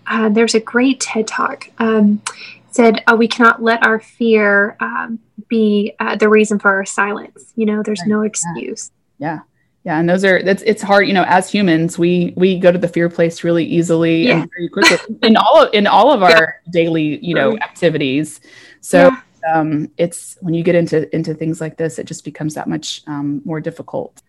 Uh, 0.07 0.29
there's 0.29 0.55
a 0.55 0.61
great 0.61 1.01
TED 1.01 1.27
talk. 1.27 1.69
Um, 1.79 2.23
said 2.71 3.03
oh, 3.07 3.17
we 3.17 3.29
cannot 3.29 3.63
let 3.63 3.85
our 3.85 4.01
fear 4.01 4.77
um, 4.81 5.19
be 5.49 5.95
uh, 5.99 6.17
the 6.17 6.29
reason 6.29 6.59
for 6.59 6.71
our 6.71 6.85
silence. 6.85 7.53
You 7.57 7.67
know, 7.67 7.83
there's 7.83 8.01
right. 8.01 8.09
no 8.09 8.23
excuse. 8.23 8.91
Yeah. 9.19 9.35
yeah. 9.35 9.41
Yeah, 9.83 9.99
and 9.99 10.07
those 10.07 10.27
are 10.27 10.43
that's 10.43 10.63
it's 10.65 10.83
hard, 10.83 11.09
you 11.09 11.15
know, 11.15 11.25
as 11.27 11.51
humans, 11.51 11.99
we 11.99 12.35
we 12.37 12.59
go 12.59 12.71
to 12.71 12.77
the 12.77 12.87
fear 12.87 13.09
place 13.09 13.43
really 13.43 13.65
easily 13.65 14.27
yeah. 14.27 14.43
and 14.43 14.51
very 14.55 14.69
quickly 14.69 14.99
in 15.23 15.39
all 15.39 15.63
of, 15.63 15.73
in 15.73 15.87
all 15.87 16.13
of 16.13 16.23
our 16.23 16.61
yeah. 16.67 16.71
daily, 16.71 17.19
you 17.25 17.35
know, 17.35 17.57
activities. 17.57 18.43
So 18.83 19.09
yeah 19.09 19.21
um, 19.49 19.91
it's 19.97 20.37
when 20.41 20.55
you 20.55 20.63
get 20.63 20.75
into 20.75 21.15
into 21.15 21.35
things 21.35 21.61
like 21.61 21.77
this, 21.77 21.99
it 21.99 22.07
just 22.07 22.25
becomes 22.25 22.55
that 22.55 22.69
much 22.69 23.03
um, 23.07 23.43
more 23.45 23.61
difficult. 23.61 24.23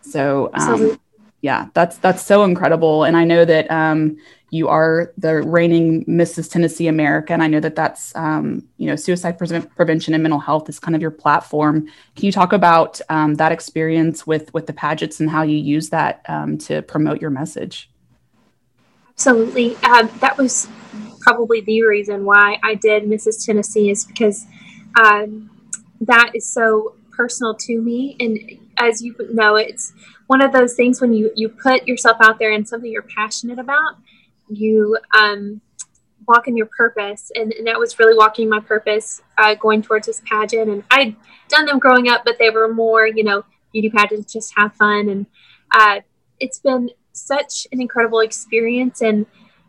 So 0.00 0.50
um, 0.54 0.98
yeah, 1.42 1.68
that's 1.74 1.98
that's 1.98 2.24
so 2.24 2.44
incredible, 2.44 3.04
and 3.04 3.16
I 3.16 3.24
know 3.24 3.44
that 3.44 3.70
um, 3.70 4.16
you 4.50 4.68
are 4.68 5.12
the 5.18 5.42
reigning 5.42 6.04
Mrs. 6.04 6.50
Tennessee 6.50 6.88
America, 6.88 7.32
and 7.32 7.42
I 7.42 7.46
know 7.46 7.60
that 7.60 7.76
that's 7.76 8.14
um, 8.16 8.66
you 8.78 8.86
know 8.86 8.96
suicide 8.96 9.38
pre- 9.38 9.60
prevention 9.60 10.14
and 10.14 10.22
mental 10.22 10.40
health 10.40 10.68
is 10.68 10.78
kind 10.78 10.94
of 10.94 11.02
your 11.02 11.10
platform. 11.10 11.86
Can 12.14 12.26
you 12.26 12.32
talk 12.32 12.52
about 12.52 13.00
um, 13.08 13.34
that 13.34 13.52
experience 13.52 14.26
with 14.26 14.52
with 14.54 14.66
the 14.66 14.72
Pagets 14.72 15.20
and 15.20 15.30
how 15.30 15.42
you 15.42 15.56
use 15.56 15.90
that 15.90 16.24
to 16.60 16.82
promote 16.82 17.20
your 17.20 17.30
message? 17.30 17.90
Absolutely, 19.10 19.76
uh, 19.82 20.06
that 20.20 20.36
was 20.36 20.68
probably 21.26 21.60
the 21.60 21.82
reason 21.82 22.24
why 22.24 22.56
I 22.62 22.76
did 22.76 23.02
Mrs. 23.02 23.44
Tennessee 23.44 23.90
is 23.90 24.04
because 24.04 24.46
um, 24.96 25.50
that 26.00 26.32
is 26.34 26.48
so 26.52 26.94
personal 27.12 27.54
to 27.54 27.80
me. 27.80 28.16
And 28.20 28.58
as 28.76 29.02
you 29.02 29.14
know, 29.32 29.56
it's 29.56 29.92
one 30.26 30.42
of 30.42 30.52
those 30.52 30.74
things 30.74 31.00
when 31.00 31.12
you, 31.12 31.30
you 31.34 31.48
put 31.48 31.86
yourself 31.86 32.16
out 32.20 32.38
there 32.38 32.52
and 32.52 32.66
something 32.66 32.90
you're 32.90 33.02
passionate 33.02 33.58
about, 33.58 33.96
you, 34.48 34.98
um, 35.16 35.60
walk 36.28 36.48
in 36.48 36.56
your 36.56 36.68
purpose, 36.76 37.30
and, 37.34 37.52
and 37.52 37.66
that 37.68 37.78
was 37.78 37.98
really 37.98 38.16
walking 38.16 38.48
my 38.48 38.58
purpose, 38.58 39.22
uh, 39.38 39.54
going 39.54 39.80
towards 39.80 40.08
this 40.08 40.20
pageant. 40.24 40.68
And 40.68 40.82
I'd 40.90 41.14
done 41.48 41.66
them 41.66 41.78
growing 41.78 42.08
up, 42.08 42.22
but 42.24 42.36
they 42.38 42.50
were 42.50 42.72
more, 42.72 43.06
you 43.06 43.22
know, 43.22 43.44
beauty 43.72 43.90
pageants, 43.90 44.32
just 44.32 44.52
have 44.56 44.74
fun. 44.74 45.08
And 45.08 45.26
uh, 45.70 46.00
it's 46.40 46.58
been 46.58 46.90
such 47.12 47.68
an 47.70 47.80
incredible 47.80 48.20
experience. 48.20 49.00
And 49.02 49.26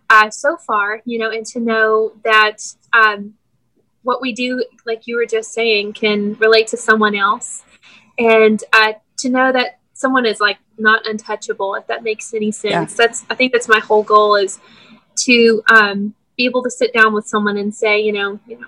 uh, 0.10 0.29
so 0.29 0.57
far, 0.57 1.01
you 1.05 1.19
know, 1.19 1.29
and 1.29 1.46
to 1.48 1.60
know 1.60 2.13
that 2.24 2.57
um, 2.91 3.36
what 4.08 4.22
we 4.22 4.32
do, 4.32 4.64
like 4.86 5.06
you 5.06 5.18
were 5.18 5.26
just 5.26 5.52
saying, 5.52 5.92
can 5.92 6.34
relate 6.36 6.68
to 6.68 6.78
someone 6.78 7.14
else, 7.14 7.64
and 8.18 8.64
uh, 8.72 8.94
to 9.18 9.28
know 9.28 9.52
that 9.52 9.80
someone 9.92 10.26
is 10.26 10.40
like 10.40 10.58
not 10.78 11.06
untouchable, 11.06 11.76
if 11.76 11.86
that 11.88 12.04
makes 12.04 12.34
any 12.34 12.50
sense. 12.50 12.92
Yeah. 12.94 13.06
That's 13.06 13.26
I 13.30 13.36
think 13.36 13.52
that's 13.52 13.68
my 13.68 13.80
whole 13.80 14.04
goal 14.04 14.38
is 14.38 14.60
to 15.26 15.62
um, 15.70 16.16
be 16.38 16.46
able 16.46 16.64
to 16.64 16.72
sit 16.72 16.94
down 16.94 17.14
with 17.14 17.28
someone 17.28 17.58
and 17.58 17.76
say, 17.76 18.00
you 18.00 18.14
know, 18.14 18.40
you 18.48 18.58
know, 18.58 18.68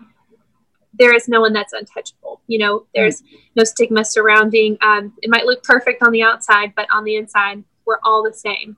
there 0.93 1.15
is 1.15 1.29
no 1.29 1.39
one 1.39 1.53
that's 1.53 1.72
untouchable. 1.72 2.41
You 2.48 2.60
know, 2.60 2.86
there's 2.93 3.24
no 3.55 3.63
stigma 3.63 4.03
surrounding. 4.03 4.77
Um, 4.81 5.13
it 5.22 5.29
might 5.29 5.46
look 5.46 5.63
perfect 5.63 6.03
on 6.03 6.12
the 6.12 6.22
outside, 6.22 6.74
but 6.75 6.88
on 6.91 7.05
the 7.05 7.15
inside, 7.15 7.63
we're 7.86 8.00
all 8.03 8.24
the 8.24 8.34
same. 8.34 8.75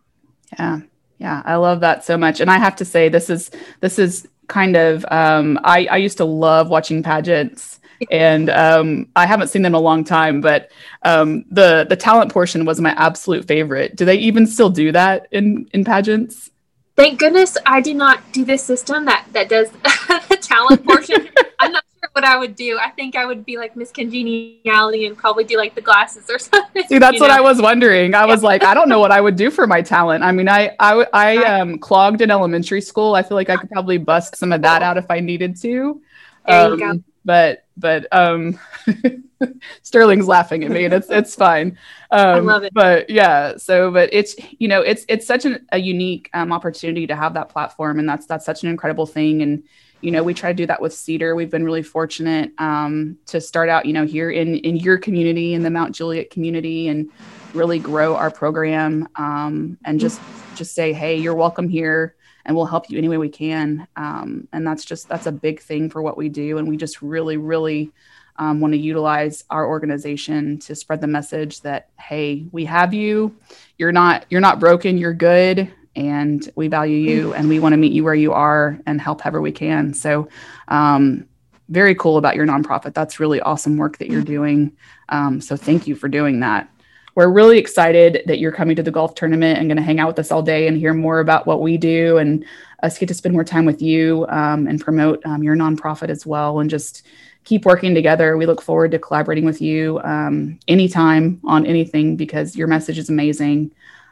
Yeah, 0.59 0.81
yeah, 1.17 1.41
I 1.43 1.55
love 1.55 1.79
that 1.79 2.05
so 2.05 2.17
much. 2.17 2.39
And 2.39 2.51
I 2.51 2.59
have 2.59 2.75
to 2.75 2.85
say, 2.85 3.09
this 3.09 3.31
is 3.31 3.49
this 3.79 3.97
is 3.97 4.27
kind 4.51 4.75
of. 4.75 5.05
Um, 5.09 5.59
I 5.63 5.87
I 5.89 5.97
used 5.97 6.17
to 6.17 6.25
love 6.25 6.69
watching 6.69 7.01
pageants 7.01 7.79
and 8.09 8.49
um, 8.49 9.07
I 9.15 9.25
haven't 9.25 9.49
seen 9.49 9.61
them 9.61 9.71
in 9.71 9.75
a 9.75 9.79
long 9.79 10.03
time. 10.03 10.41
But 10.41 10.71
um, 11.03 11.45
the 11.51 11.85
the 11.87 11.95
talent 11.95 12.31
portion 12.31 12.65
was 12.65 12.79
my 12.81 12.91
absolute 12.91 13.45
favorite. 13.45 13.95
Do 13.95 14.05
they 14.05 14.17
even 14.17 14.47
still 14.47 14.69
do 14.69 14.91
that 14.91 15.27
in 15.31 15.69
in 15.73 15.83
pageants? 15.83 16.49
Thank 16.95 17.19
goodness 17.19 17.57
I 17.65 17.81
did 17.81 17.95
not 17.95 18.19
do 18.31 18.45
this 18.45 18.63
system 18.63 19.05
that 19.05 19.25
that 19.33 19.49
does 19.49 19.69
the 20.29 20.37
talent 20.41 20.85
portion. 20.85 21.29
I'm 21.59 21.71
not 21.71 21.83
what 22.13 22.23
I 22.23 22.37
would 22.37 22.55
do. 22.55 22.77
I 22.79 22.89
think 22.89 23.15
I 23.15 23.25
would 23.25 23.45
be 23.45 23.57
like 23.57 23.75
Miss 23.75 23.91
Congeniality 23.91 25.05
and 25.05 25.17
probably 25.17 25.43
do 25.43 25.57
like 25.57 25.75
the 25.75 25.81
glasses 25.81 26.29
or 26.29 26.39
something. 26.39 26.83
See, 26.87 26.99
that's 26.99 27.19
what 27.19 27.29
know? 27.29 27.37
I 27.37 27.41
was 27.41 27.61
wondering. 27.61 28.15
I 28.15 28.25
was 28.25 28.43
like, 28.43 28.63
I 28.63 28.73
don't 28.73 28.89
know 28.89 28.99
what 28.99 29.11
I 29.11 29.21
would 29.21 29.35
do 29.35 29.49
for 29.49 29.67
my 29.67 29.81
talent. 29.81 30.23
I 30.23 30.31
mean, 30.31 30.49
I 30.49 30.75
I 30.79 31.05
I 31.13 31.35
um, 31.59 31.79
clogged 31.79 32.21
in 32.21 32.31
elementary 32.31 32.81
school. 32.81 33.15
I 33.15 33.23
feel 33.23 33.35
like 33.35 33.49
I 33.49 33.55
could 33.55 33.69
probably 33.69 33.97
bust 33.97 34.35
some 34.35 34.51
of 34.51 34.61
that 34.61 34.81
out 34.81 34.97
if 34.97 35.09
I 35.09 35.19
needed 35.19 35.55
to. 35.61 36.01
There 36.47 36.65
um, 36.65 36.71
you 36.71 36.79
go. 36.79 37.03
But 37.23 37.65
but 37.77 38.07
um 38.11 38.59
Sterling's 39.81 40.27
laughing 40.27 40.63
at 40.63 40.71
me 40.71 40.85
and 40.85 40.93
it's 40.93 41.09
it's 41.09 41.35
fine. 41.35 41.77
Um, 42.09 42.27
I 42.27 42.39
love 42.39 42.63
it. 42.63 42.73
But 42.73 43.09
yeah, 43.09 43.57
so 43.57 43.91
but 43.91 44.09
it's 44.11 44.35
you 44.59 44.67
know 44.67 44.81
it's 44.81 45.05
it's 45.07 45.25
such 45.25 45.45
an, 45.45 45.65
a 45.71 45.77
unique 45.77 46.29
um, 46.33 46.51
opportunity 46.51 47.07
to 47.07 47.15
have 47.15 47.35
that 47.35 47.49
platform 47.49 47.99
and 47.99 48.09
that's 48.09 48.25
that's 48.25 48.45
such 48.45 48.63
an 48.63 48.69
incredible 48.69 49.05
thing 49.05 49.41
and 49.41 49.63
you 50.01 50.11
know 50.11 50.23
we 50.23 50.33
try 50.33 50.51
to 50.51 50.55
do 50.55 50.65
that 50.65 50.81
with 50.81 50.93
Cedar. 50.93 51.35
We've 51.35 51.49
been 51.49 51.63
really 51.63 51.83
fortunate 51.83 52.51
um, 52.57 53.17
to 53.27 53.39
start 53.39 53.69
out 53.69 53.85
you 53.85 53.93
know 53.93 54.05
here 54.05 54.29
in 54.29 54.55
in 54.55 54.75
your 54.75 54.97
community 54.97 55.53
in 55.53 55.63
the 55.63 55.69
Mount 55.69 55.95
Juliet 55.95 56.29
community 56.29 56.87
and 56.87 57.09
really 57.53 57.79
grow 57.79 58.15
our 58.15 58.31
program 58.31 59.07
um, 59.15 59.77
and 59.85 59.99
just 59.99 60.19
just 60.55 60.73
say 60.73 60.93
hey 60.93 61.17
you're 61.17 61.35
welcome 61.35 61.69
here 61.69 62.15
and 62.45 62.55
we'll 62.55 62.65
help 62.65 62.89
you 62.89 62.97
any 62.97 63.09
way 63.09 63.17
we 63.17 63.29
can. 63.29 63.87
Um, 63.95 64.47
and 64.53 64.65
that's 64.65 64.85
just 64.85 65.07
that's 65.07 65.27
a 65.27 65.31
big 65.31 65.61
thing 65.61 65.89
for 65.89 66.01
what 66.01 66.17
we 66.17 66.29
do, 66.29 66.57
and 66.57 66.67
we 66.67 66.77
just 66.77 67.01
really, 67.01 67.37
really 67.37 67.91
um, 68.37 68.59
want 68.59 68.73
to 68.73 68.79
utilize 68.79 69.43
our 69.49 69.67
organization 69.67 70.57
to 70.59 70.75
spread 70.75 71.01
the 71.01 71.07
message 71.07 71.61
that 71.61 71.89
hey, 71.99 72.45
we 72.51 72.65
have 72.65 72.93
you. 72.93 73.35
You're 73.77 73.91
not 73.91 74.25
you're 74.29 74.41
not 74.41 74.59
broken. 74.59 74.97
You're 74.97 75.13
good. 75.13 75.71
And 75.95 76.49
we 76.55 76.67
value 76.67 76.97
you, 76.97 77.33
and 77.33 77.49
we 77.49 77.59
want 77.59 77.73
to 77.73 77.77
meet 77.77 77.91
you 77.91 78.03
where 78.03 78.15
you 78.15 78.31
are 78.33 78.79
and 78.85 79.01
help 79.01 79.21
however 79.21 79.41
we 79.41 79.51
can. 79.51 79.93
So, 79.93 80.29
um, 80.69 81.25
very 81.69 81.95
cool 81.95 82.17
about 82.17 82.35
your 82.35 82.45
nonprofit. 82.45 82.93
That's 82.93 83.19
really 83.19 83.39
awesome 83.41 83.77
work 83.77 83.97
that 83.99 84.09
you're 84.09 84.21
doing. 84.21 84.75
Um, 85.09 85.39
so 85.39 85.55
thank 85.55 85.87
you 85.87 85.95
for 85.95 86.09
doing 86.09 86.41
that 86.41 86.69
we're 87.15 87.29
really 87.29 87.57
excited 87.57 88.23
that 88.25 88.39
you're 88.39 88.51
coming 88.51 88.75
to 88.75 88.83
the 88.83 88.91
golf 88.91 89.15
tournament 89.15 89.59
and 89.59 89.67
going 89.67 89.77
to 89.77 89.83
hang 89.83 89.99
out 89.99 90.07
with 90.07 90.19
us 90.19 90.31
all 90.31 90.41
day 90.41 90.67
and 90.67 90.77
hear 90.77 90.93
more 90.93 91.19
about 91.19 91.45
what 91.45 91.61
we 91.61 91.77
do 91.77 92.17
and 92.17 92.45
us 92.83 92.97
get 92.97 93.07
to 93.07 93.13
spend 93.13 93.33
more 93.33 93.43
time 93.43 93.65
with 93.65 93.81
you 93.81 94.25
um, 94.29 94.67
and 94.67 94.79
promote 94.79 95.23
um, 95.25 95.43
your 95.43 95.55
nonprofit 95.55 96.09
as 96.09 96.25
well 96.25 96.59
and 96.59 96.69
just 96.69 97.05
keep 97.43 97.65
working 97.65 97.93
together. 97.93 98.37
We 98.37 98.45
look 98.45 98.61
forward 98.61 98.91
to 98.91 98.99
collaborating 98.99 99.45
with 99.45 99.61
you 99.61 99.99
um, 100.03 100.59
anytime 100.67 101.41
on 101.43 101.65
anything 101.65 102.15
because 102.15 102.55
your 102.55 102.67
message 102.67 102.97
is 102.97 103.09
amazing. 103.09 103.71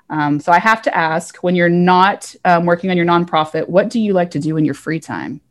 Um, 0.09 0.39
so 0.39 0.51
I 0.51 0.59
have 0.59 0.81
to 0.83 0.97
ask 0.97 1.37
when 1.37 1.55
you're 1.55 1.69
not 1.69 2.35
um, 2.45 2.65
working 2.65 2.89
on 2.89 2.97
your 2.97 3.05
nonprofit, 3.05 3.69
what 3.69 3.89
do 3.89 3.99
you 3.99 4.13
like 4.13 4.31
to 4.31 4.39
do 4.39 4.57
in 4.57 4.65
your 4.65 4.73
free 4.73 4.99
time? 4.99 5.41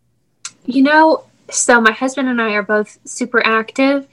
You 0.64 0.82
know, 0.82 1.24
so 1.50 1.80
my 1.80 1.92
husband 1.92 2.28
and 2.28 2.40
I 2.40 2.50
are 2.50 2.62
both 2.62 2.98
super 3.04 3.44
active 3.46 4.06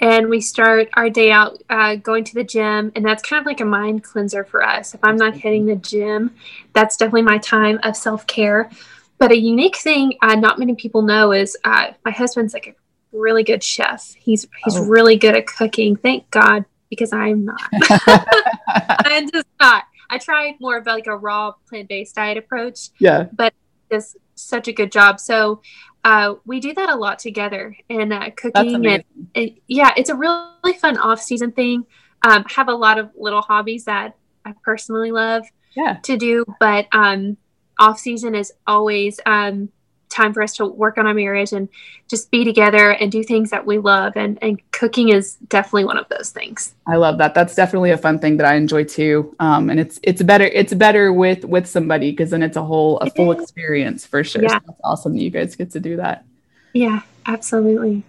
and 0.00 0.28
we 0.28 0.40
start 0.40 0.88
our 0.94 1.10
day 1.10 1.30
out 1.30 1.62
uh, 1.70 1.96
going 1.96 2.24
to 2.24 2.34
the 2.34 2.44
gym 2.44 2.92
and 2.94 3.04
that's 3.04 3.22
kind 3.22 3.40
of 3.40 3.46
like 3.46 3.60
a 3.60 3.64
mind 3.64 4.04
cleanser 4.04 4.44
for 4.44 4.62
us 4.62 4.94
if 4.94 5.02
i'm 5.02 5.16
not 5.16 5.34
hitting 5.34 5.66
the 5.66 5.76
gym 5.76 6.34
that's 6.72 6.96
definitely 6.96 7.22
my 7.22 7.38
time 7.38 7.78
of 7.82 7.96
self-care 7.96 8.70
but 9.18 9.32
a 9.32 9.36
unique 9.36 9.76
thing 9.76 10.14
uh, 10.22 10.34
not 10.34 10.58
many 10.58 10.74
people 10.74 11.02
know 11.02 11.32
is 11.32 11.56
uh, 11.64 11.88
my 12.04 12.10
husband's 12.10 12.54
like 12.54 12.68
a 12.68 12.74
really 13.16 13.42
good 13.42 13.62
chef 13.62 14.14
he's 14.18 14.46
he's 14.64 14.76
oh. 14.76 14.84
really 14.84 15.16
good 15.16 15.34
at 15.34 15.46
cooking 15.46 15.96
thank 15.96 16.28
god 16.30 16.64
because 16.90 17.12
i'm 17.12 17.44
not. 17.44 17.60
I'm 18.68 19.30
just 19.30 19.46
not 19.60 19.84
i 20.10 20.18
tried 20.18 20.54
more 20.60 20.76
of 20.78 20.86
like 20.86 21.06
a 21.06 21.16
raw 21.16 21.52
plant-based 21.68 22.14
diet 22.14 22.38
approach 22.38 22.88
yeah. 22.98 23.26
but 23.32 23.52
does 23.88 24.16
such 24.38 24.68
a 24.68 24.72
good 24.72 24.92
job. 24.92 25.20
So 25.20 25.60
uh, 26.04 26.34
we 26.46 26.60
do 26.60 26.72
that 26.74 26.88
a 26.88 26.94
lot 26.94 27.18
together 27.18 27.76
in 27.88 28.12
uh, 28.12 28.30
cooking 28.36 28.86
and, 28.86 29.04
and, 29.34 29.50
yeah 29.66 29.92
it's 29.96 30.10
a 30.10 30.14
really 30.14 30.74
fun 30.80 30.96
off-season 30.96 31.52
thing. 31.52 31.86
Um, 32.22 32.44
have 32.48 32.68
a 32.68 32.74
lot 32.74 32.98
of 32.98 33.10
little 33.16 33.42
hobbies 33.42 33.84
that 33.84 34.16
i 34.44 34.52
personally 34.64 35.12
love 35.12 35.44
yeah. 35.76 35.98
to 36.02 36.16
do 36.16 36.44
but 36.58 36.88
um, 36.90 37.36
off-season 37.78 38.34
is 38.34 38.52
always 38.66 39.20
um, 39.24 39.68
time 40.08 40.32
for 40.32 40.42
us 40.42 40.54
to 40.56 40.66
work 40.66 40.98
on 40.98 41.06
our 41.06 41.14
marriage 41.14 41.52
and 41.52 41.68
just 42.08 42.30
be 42.30 42.44
together 42.44 42.92
and 42.92 43.12
do 43.12 43.22
things 43.22 43.50
that 43.50 43.64
we 43.66 43.78
love. 43.78 44.14
And, 44.16 44.38
and 44.42 44.60
cooking 44.72 45.10
is 45.10 45.34
definitely 45.48 45.84
one 45.84 45.98
of 45.98 46.08
those 46.08 46.30
things. 46.30 46.74
I 46.86 46.96
love 46.96 47.18
that. 47.18 47.34
That's 47.34 47.54
definitely 47.54 47.90
a 47.90 47.98
fun 47.98 48.18
thing 48.18 48.36
that 48.38 48.46
i 48.46 48.54
enjoy 48.54 48.84
too. 48.84 49.34
Um, 49.40 49.70
and 49.70 49.78
it's 49.78 50.00
it's 50.02 50.22
better 50.22 50.44
it's 50.44 50.74
better 50.74 51.12
with 51.12 51.44
with 51.44 51.66
somebody 51.66 52.10
because 52.10 52.30
then 52.30 52.42
it's 52.42 52.56
a 52.56 52.64
whole 52.64 52.98
a 52.98 53.10
full 53.10 53.32
experience 53.32 54.06
for 54.06 54.24
sure. 54.24 54.42
Yeah. 54.42 54.48
So 54.48 54.60
that's 54.66 54.80
awesome 54.84 55.14
that 55.14 55.22
you 55.22 55.30
guys 55.30 55.56
get 55.56 55.70
to 55.72 55.80
do 55.80 55.96
that. 55.96 56.24
Yeah 56.72 57.02
absolutely. 57.28 58.02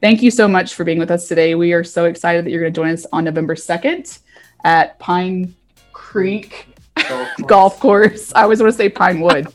Thank 0.00 0.22
you 0.22 0.30
so 0.30 0.48
much 0.48 0.74
for 0.74 0.84
being 0.84 0.98
with 0.98 1.10
us 1.10 1.28
today. 1.28 1.54
We 1.54 1.72
are 1.72 1.84
so 1.84 2.06
excited 2.06 2.44
that 2.44 2.50
you're 2.50 2.60
going 2.60 2.72
to 2.72 2.76
join 2.76 2.90
us 2.90 3.06
on 3.12 3.24
november 3.24 3.54
2nd 3.54 4.18
at 4.64 4.98
pine 4.98 5.54
creek 5.92 6.66
golf 6.96 7.08
course, 7.36 7.46
golf 7.46 7.80
course. 7.80 8.32
i 8.34 8.42
always 8.42 8.60
want 8.60 8.72
to 8.72 8.76
say 8.76 8.88
pine 8.88 9.20
wood 9.20 9.46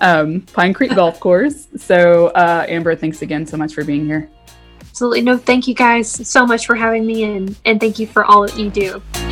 um, 0.00 0.42
Pine 0.52 0.72
Creek 0.72 0.94
Golf 0.94 1.20
Course. 1.20 1.68
So, 1.76 2.28
uh, 2.28 2.66
Amber, 2.68 2.94
thanks 2.96 3.22
again 3.22 3.46
so 3.46 3.56
much 3.56 3.74
for 3.74 3.84
being 3.84 4.06
here. 4.06 4.30
Absolutely. 4.80 5.22
No, 5.22 5.38
thank 5.38 5.66
you 5.66 5.74
guys 5.74 6.10
so 6.28 6.44
much 6.44 6.66
for 6.66 6.74
having 6.74 7.06
me 7.06 7.22
in, 7.22 7.56
and 7.64 7.80
thank 7.80 7.98
you 7.98 8.06
for 8.06 8.24
all 8.24 8.42
that 8.42 8.58
you 8.58 8.70
do. 8.70 9.29